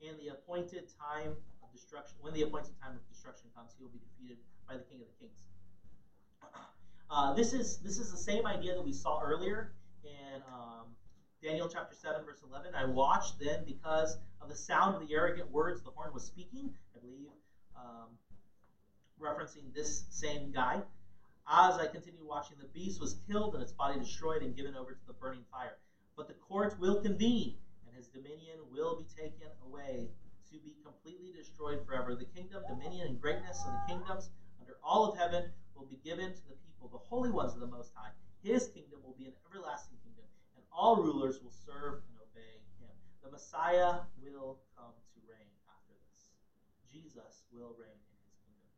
[0.00, 3.90] in the appointed time of destruction, when the appointed time of destruction comes, he will
[3.90, 5.46] be defeated by the King of the Kings.
[7.12, 9.72] Uh, this is this is the same idea that we saw earlier
[10.04, 10.86] in um,
[11.42, 12.74] Daniel chapter 7, verse 11.
[12.74, 16.70] I watched then because of the sound of the arrogant words the horn was speaking.
[16.94, 17.28] I believe
[17.74, 18.08] um,
[19.18, 20.82] referencing this same guy.
[21.48, 24.92] As I continued watching, the beast was killed and its body destroyed and given over
[24.92, 25.78] to the burning fire.
[26.14, 27.54] But the court will convene,
[27.86, 30.08] and his dominion will be taken away
[30.52, 32.14] to be completely destroyed forever.
[32.14, 34.28] The kingdom, dominion, and greatness of the kingdoms
[34.60, 37.66] under all of heaven will be given to the people, the holy ones of the
[37.66, 38.10] Most High.
[38.42, 39.96] His kingdom will be an everlasting
[40.72, 42.94] all rulers will serve and obey him.
[43.22, 46.30] The Messiah will come to reign after this.
[46.90, 48.70] Jesus will reign in his kingdom.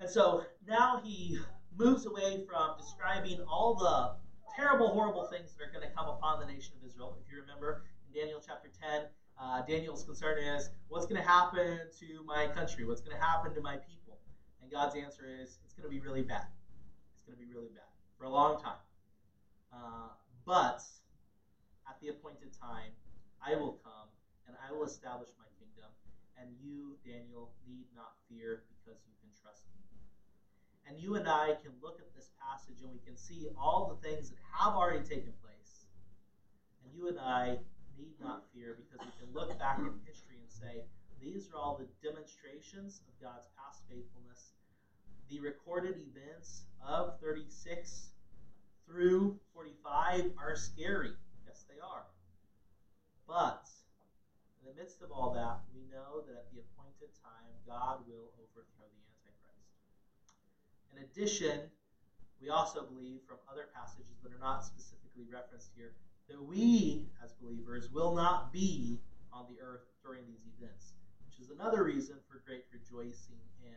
[0.00, 1.38] and so now he
[1.76, 4.16] moves away from describing all the
[4.56, 7.16] terrible, horrible things that are going to come upon the nation of Israel.
[7.24, 9.02] If you remember in Daniel chapter 10,
[9.40, 12.84] uh, Daniel's concern is what's going to happen to my country?
[12.84, 14.18] What's going to happen to my people?
[14.60, 16.46] And God's answer is it's going to be really bad.
[17.14, 17.86] It's going to be really bad
[18.18, 18.82] for a long time.
[19.72, 20.10] Uh,
[20.48, 20.80] but
[21.84, 22.96] at the appointed time,
[23.44, 24.08] I will come
[24.48, 25.92] and I will establish my kingdom,
[26.40, 29.84] and you, Daniel, need not fear because you can trust me.
[30.88, 34.00] And you and I can look at this passage and we can see all the
[34.00, 35.84] things that have already taken place.
[36.80, 37.60] And you and I
[38.00, 40.80] need not fear because we can look back in history and say,
[41.20, 44.56] these are all the demonstrations of God's past faithfulness.
[45.28, 48.16] The recorded events of 36
[48.88, 51.12] through 45 are scary.
[51.46, 52.04] Yes, they are.
[53.26, 53.68] But
[54.60, 58.32] in the midst of all that, we know that at the appointed time, God will
[58.40, 59.76] overthrow the Antichrist.
[60.96, 61.68] in addition,
[62.40, 65.92] we also believe from other passages that are not specifically referenced here
[66.28, 68.98] that we, as believers, will not be
[69.32, 70.92] on the earth during these events,
[71.26, 73.76] which is another reason for great rejoicing in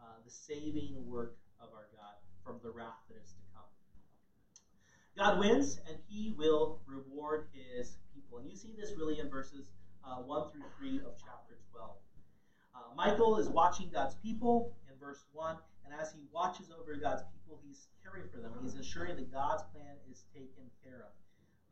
[0.00, 3.77] uh, the saving work of our God from the wrath that is to come.
[5.18, 8.38] God wins, and he will reward his people.
[8.38, 9.66] And you see this really in verses
[10.06, 11.90] uh, 1 through 3 of chapter 12.
[12.70, 17.26] Uh, Michael is watching God's people in verse 1, and as he watches over God's
[17.34, 18.54] people, he's caring for them.
[18.62, 21.12] He's ensuring that God's plan is taken care of.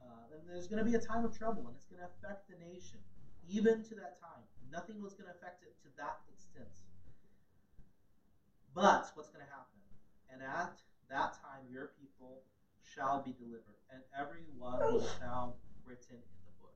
[0.03, 2.51] Uh, and there's going to be a time of trouble, and it's going to affect
[2.51, 2.99] the nation,
[3.47, 4.43] even to that time.
[4.75, 6.75] Nothing was going to affect it to that extent.
[8.75, 9.79] But what's going to happen?
[10.35, 10.75] And at
[11.15, 12.43] that time, your people
[12.97, 15.53] shall be delivered, and everyone will be found
[15.85, 16.73] written in the book.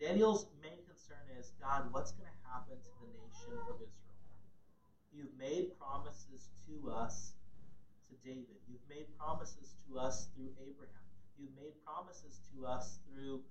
[0.00, 4.16] Daniel's main concern is God, what's going to happen to the nation of Israel?
[5.12, 7.36] You've made promises to us,
[8.08, 8.56] to David.
[8.64, 11.04] You've made promises to us through Abraham.
[11.36, 13.44] You've made promises to us through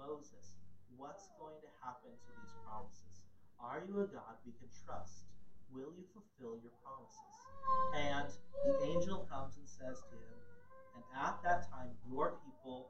[0.00, 0.56] Moses.
[0.96, 3.20] What's going to happen to these promises?
[3.60, 5.28] Are you a God we can trust?
[5.72, 7.34] Will you fulfill your promises?
[7.94, 8.28] And
[8.64, 10.38] the angel comes and says to him,
[10.94, 12.88] And at that time your people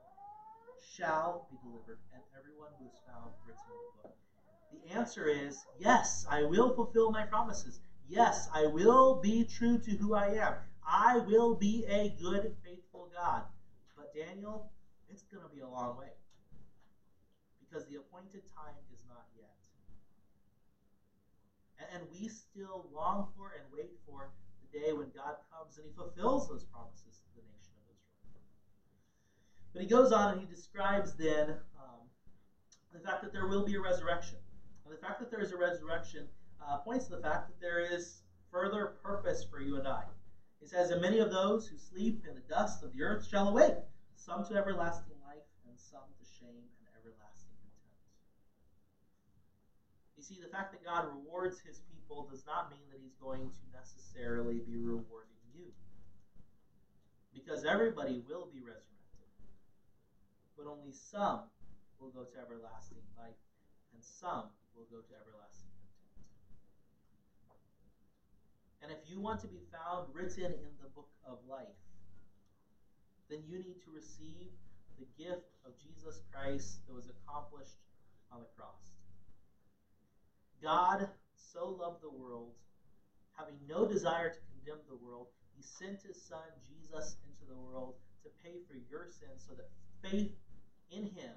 [0.95, 4.14] shall be delivered, and everyone who is found written in the book.
[4.72, 7.81] The answer is yes, I will fulfill my promises.
[8.09, 10.55] Yes, I will be true to who I am.
[10.87, 13.43] I will be a good, faithful God.
[13.97, 14.70] But Daniel,
[15.11, 16.12] it's going to be a long way
[17.59, 19.51] because the appointed time is not yet.
[21.97, 24.28] And we still long for and wait for
[24.61, 28.36] the day when God comes and he fulfills those promises to the nation of Israel.
[29.72, 32.05] But he goes on and he describes then um,
[32.92, 34.36] the fact that there will be a resurrection.
[34.84, 36.28] And the fact that there is a resurrection
[36.61, 38.20] uh, points to the fact that there is
[38.51, 40.05] further purpose for you and I.
[40.61, 43.49] He says, And many of those who sleep in the dust of the earth shall
[43.49, 43.80] awake,
[44.16, 47.97] some to everlasting life, and some to shame and everlasting contempt.
[50.16, 53.47] You see, the fact that God rewards his people does not mean that he's going
[53.47, 55.70] to necessarily be rewarding you.
[57.31, 59.47] Because everybody will be resurrected,
[60.59, 61.47] but only some
[62.03, 63.39] will go to everlasting life,
[63.95, 65.70] and some will go to everlasting
[67.47, 67.70] contempt.
[68.83, 71.79] And if you want to be found written in the book of life,
[73.31, 74.51] then you need to receive
[74.99, 77.79] the gift of Jesus Christ that was accomplished
[78.33, 78.95] on the cross.
[80.62, 82.52] God so loved the world,
[83.36, 87.94] having no desire to condemn the world, he sent his son Jesus into the world
[88.22, 89.68] to pay for your sins so that
[90.02, 90.32] faith
[90.90, 91.34] in him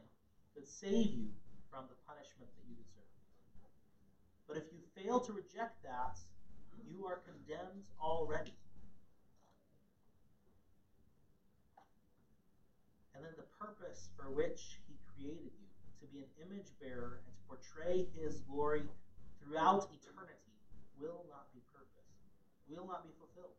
[0.53, 1.29] could save you
[1.71, 3.13] from the punishment that you deserve.
[4.47, 6.17] But if you fail to reject that,
[6.83, 8.53] you are condemned already.
[13.15, 15.67] And then the purpose for which he created you,
[16.01, 18.83] to be an image bearer and to portray his glory
[19.41, 20.53] throughout eternity,
[20.99, 22.11] will not be purposed,
[22.67, 23.55] will not be fulfilled.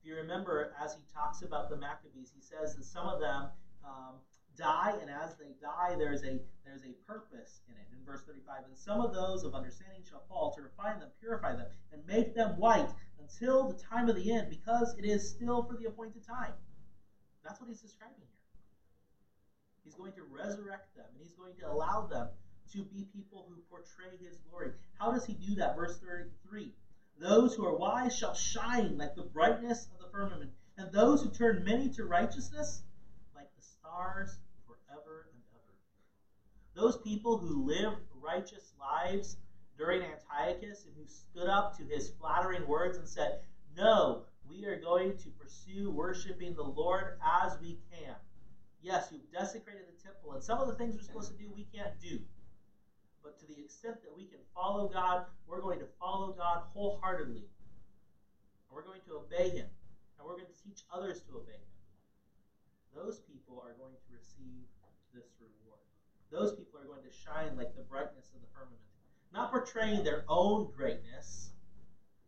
[0.00, 3.48] If you remember, as he talks about the Maccabees, he says that some of them
[3.84, 4.18] um,
[4.56, 7.86] die, and as they die, there's a there's a purpose in it.
[7.92, 11.54] In verse 35, and some of those of understanding shall fall to refine them, purify
[11.54, 12.90] them, and make them white
[13.20, 16.52] until the time of the end, because it is still for the appointed time.
[17.44, 18.42] That's what he's describing here.
[19.84, 22.28] He's going to resurrect them, and he's going to allow them
[22.72, 24.72] to be people who portray his glory.
[24.98, 25.76] How does he do that?
[25.76, 26.72] Verse 33
[27.18, 31.30] Those who are wise shall shine like the brightness of the firmament, and those who
[31.30, 32.82] turn many to righteousness
[33.34, 35.74] like the stars forever and ever.
[36.74, 39.36] Those people who lived righteous lives
[39.76, 43.40] during Antiochus and who stood up to his flattering words and said,
[43.76, 48.14] No, we are going to pursue worshiping the Lord as we can.
[48.82, 51.66] Yes, you've desecrated the temple, and some of the things we're supposed to do we
[51.74, 52.18] can't do.
[53.22, 57.46] But to the extent that we can follow God, we're going to follow God wholeheartedly.
[57.46, 59.70] And we're going to obey Him.
[60.18, 61.72] And we're going to teach others to obey Him.
[62.94, 64.66] Those people are going to receive
[65.14, 65.80] this reward.
[66.30, 68.80] Those people are going to shine like the brightness of the firmament.
[69.32, 71.50] Not portraying their own greatness,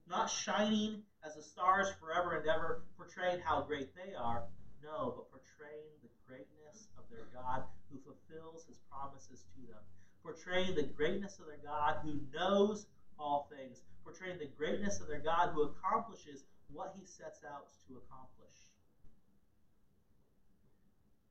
[0.09, 4.45] not shining as the stars forever and ever, portraying how great they are.
[4.83, 9.81] No, but portraying the greatness of their God who fulfills his promises to them.
[10.25, 12.87] Portraying the greatness of their God who knows
[13.19, 13.83] all things.
[14.03, 18.57] Portraying the greatness of their God who accomplishes what he sets out to accomplish.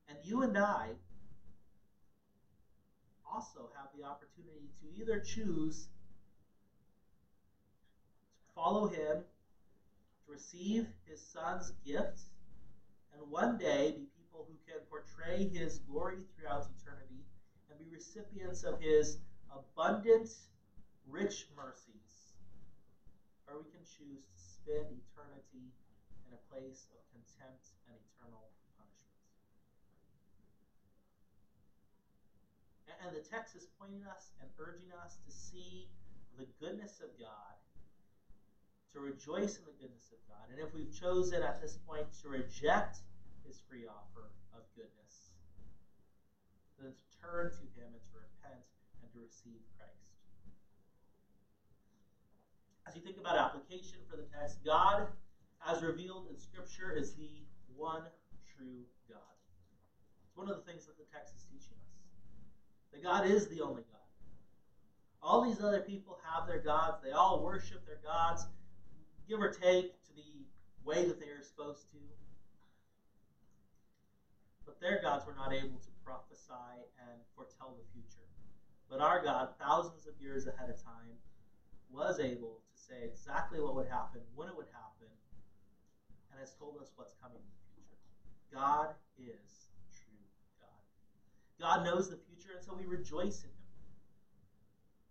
[0.08, 0.89] And you and I
[3.34, 5.88] also have the opportunity to either choose
[8.38, 9.24] to follow him,
[10.26, 12.20] to receive his son's gift,
[13.12, 17.24] and one day be people who can portray his glory throughout eternity
[17.74, 19.17] and be recipients of his
[19.49, 20.30] abundant,
[21.09, 22.38] rich mercies.
[23.49, 25.74] Or we can choose to spend eternity
[26.30, 29.17] in a place of contempt and eternal punishment.
[33.01, 35.89] And the text is pointing us and urging us to see
[36.38, 37.57] the goodness of God,
[38.93, 40.45] to rejoice in the goodness of God.
[40.53, 43.01] And if we've chosen at this point to reject
[43.43, 45.34] his free offer of goodness,
[46.80, 46.93] then
[47.24, 48.67] turn to him and to repent
[48.99, 50.03] and to receive Christ.
[52.84, 55.07] As you think about application for the text, God,
[55.63, 58.03] as revealed in Scripture, is the one
[58.43, 59.36] true God.
[60.28, 61.95] It's one of the things that the text is teaching us.
[62.91, 64.03] That God is the only God.
[65.24, 66.97] All these other people have their gods.
[67.01, 68.45] They all worship their gods,
[69.28, 70.43] give or take to the
[70.84, 71.97] way that they are supposed to.
[74.65, 78.28] But their gods were not able to prophesy and foretell the future.
[78.89, 81.18] But our God, thousands of years ahead of time,
[81.91, 85.10] was able to say exactly what would happen, when it would happen,
[86.32, 88.01] and has told us what's coming in the future.
[88.54, 90.26] God is true
[90.62, 90.82] God.
[91.62, 93.70] God knows the future, and so we rejoice in Him.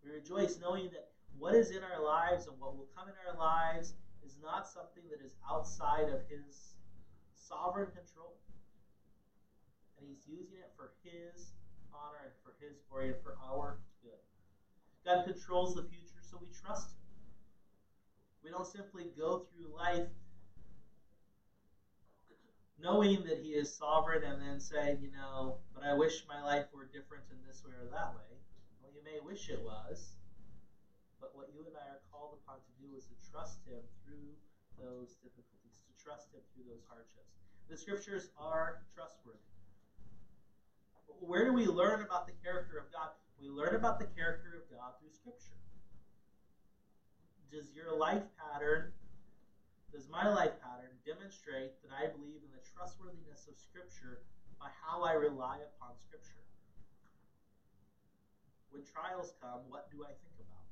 [0.04, 3.38] We rejoice knowing that what is in our lives and what will come in our
[3.38, 3.94] lives
[4.26, 6.74] is not something that is outside of His
[7.34, 8.38] sovereign control.
[10.02, 11.54] And He's using it for His
[11.94, 14.18] honor and for His glory and for our good.
[15.06, 17.06] God controls the future, so we trust Him.
[18.42, 20.10] We don't simply go through life
[22.82, 26.66] knowing that He is sovereign and then saying, you know, but I wish my life
[26.74, 28.26] were different in this way or that way.
[28.82, 30.18] Well, you may wish it was,
[31.20, 34.34] but what you and I are called upon to do is to trust Him through
[34.74, 37.38] those difficulties, to trust Him through those hardships.
[37.70, 39.38] The scriptures are trustworthy.
[41.20, 43.10] Where do we learn about the character of God?
[43.40, 45.58] We learn about the character of God through Scripture.
[47.50, 48.92] Does your life pattern,
[49.92, 54.22] does my life pattern demonstrate that I believe in the trustworthiness of Scripture
[54.56, 56.40] by how I rely upon Scripture?
[58.70, 60.64] When trials come, what do I think about?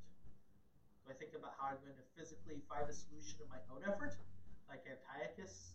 [1.05, 3.85] Do I think about how I'm going to physically find a solution in my own
[3.85, 4.17] effort,
[4.71, 5.75] like Antiochus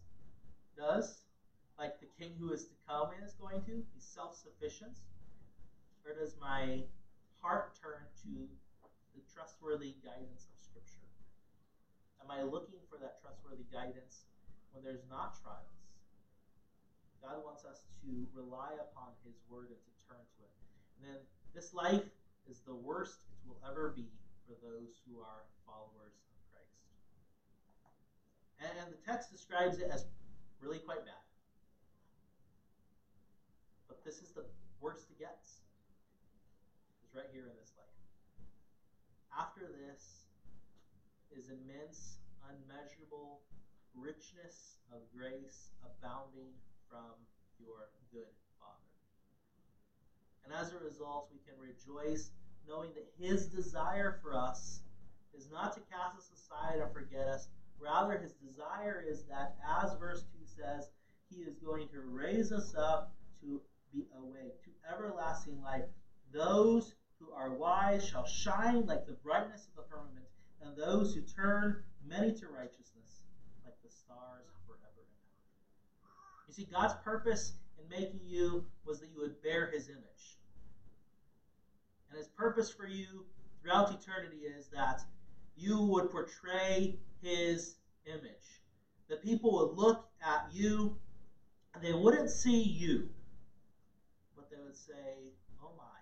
[0.74, 1.25] does?
[1.78, 3.84] Like the king who is to come and is going to?
[3.94, 4.96] He's self sufficient?
[6.08, 6.84] Or does my
[7.42, 8.48] heart turn to
[9.16, 11.10] the trustworthy guidance of Scripture?
[12.24, 14.24] Am I looking for that trustworthy guidance
[14.72, 15.76] when there's not trials?
[17.20, 20.56] God wants us to rely upon His Word and to turn to it.
[20.96, 21.20] And then
[21.58, 22.06] this life
[22.48, 24.08] is the worst it will ever be
[24.46, 26.80] for those who are followers of Christ.
[28.62, 30.06] And the text describes it as
[30.62, 31.25] really quite bad
[34.04, 34.44] this is the
[34.82, 35.62] worst it gets.
[37.04, 37.86] It's right here in this life.
[39.32, 40.26] After this
[41.32, 42.18] is immense,
[42.50, 43.42] unmeasurable
[43.96, 46.52] richness of grace abounding
[46.90, 47.16] from
[47.60, 48.92] your good Father.
[50.46, 52.32] And as a result, we can rejoice
[52.68, 54.82] knowing that His desire for us
[55.38, 57.48] is not to cast us aside or forget us.
[57.80, 60.90] Rather, His desire is that, as verse 2 says,
[61.30, 63.62] He is going to raise us up to
[63.96, 64.04] be
[64.64, 65.86] to everlasting life.
[66.34, 70.26] Those who are wise shall shine like the brightness of the firmament,
[70.62, 73.24] and those who turn many to righteousness
[73.64, 75.18] like the stars forever and
[76.02, 76.48] ever.
[76.48, 80.38] You see, God's purpose in making you was that you would bear his image.
[82.10, 83.26] And his purpose for you
[83.62, 85.02] throughout eternity is that
[85.56, 87.76] you would portray his
[88.06, 88.62] image.
[89.10, 90.98] That people would look at you
[91.74, 93.10] and they wouldn't see you
[94.64, 96.00] would say, Oh my,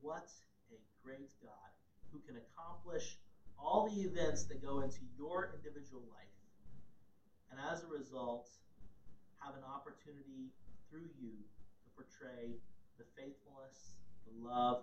[0.00, 0.28] what
[0.70, 1.70] a great God
[2.10, 3.16] who can accomplish
[3.58, 6.34] all the events that go into your individual life.
[7.50, 8.48] And as a result,
[9.38, 10.52] have an opportunity
[10.88, 11.32] through you
[11.82, 12.56] to portray
[12.98, 14.80] the faithfulness, the love,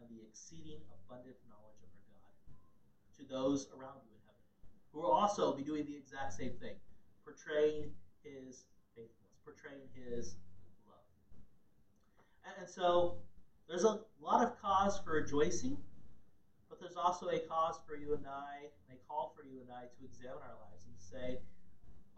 [0.00, 2.34] and the exceeding abundant knowledge of our God
[3.16, 4.44] to those around you in heaven,
[4.92, 6.74] who will also be doing the exact same thing,
[7.24, 8.64] portraying his
[8.94, 10.34] faithfulness, portraying his
[12.44, 13.16] and so
[13.68, 15.76] there's a lot of cause for rejoicing,
[16.68, 19.82] but there's also a cause for you and I, a call for you and I
[19.84, 21.38] to examine our lives and say,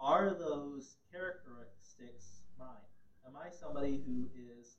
[0.01, 2.89] are those characteristics mine?
[3.27, 4.77] Am I somebody who is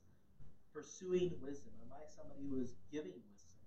[0.72, 1.72] pursuing wisdom?
[1.80, 3.60] Am I somebody who is giving wisdom?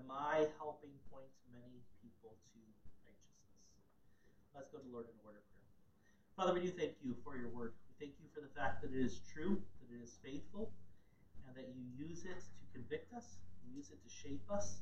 [0.00, 2.58] Am I helping point many people to
[3.04, 3.92] righteousness?
[4.56, 5.70] Let's go to Lord in of prayer.
[6.36, 7.76] Father, we do thank you for your word.
[7.84, 9.60] We thank you for the fact that it is true,
[9.92, 10.70] it is faithful,
[11.46, 13.38] and that you use it to convict us,
[13.74, 14.80] use it to shape us,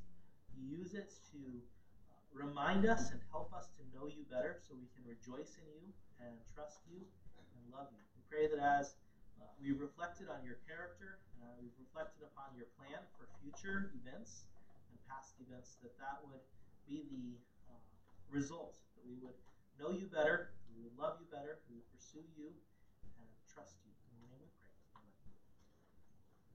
[0.57, 4.89] use it to uh, remind us and help us to know you better so we
[4.93, 5.87] can rejoice in you
[6.21, 8.03] and trust you and love you.
[8.17, 8.95] We pray that as
[9.41, 14.45] uh, we've reflected on your character, uh, we've reflected upon your plan for future events
[14.91, 16.43] and past events, that that would
[16.85, 17.39] be the
[17.71, 17.81] uh,
[18.29, 19.37] result, that we would
[19.79, 22.51] know you better, we would love you better, we would pursue you
[23.17, 23.98] and trust you.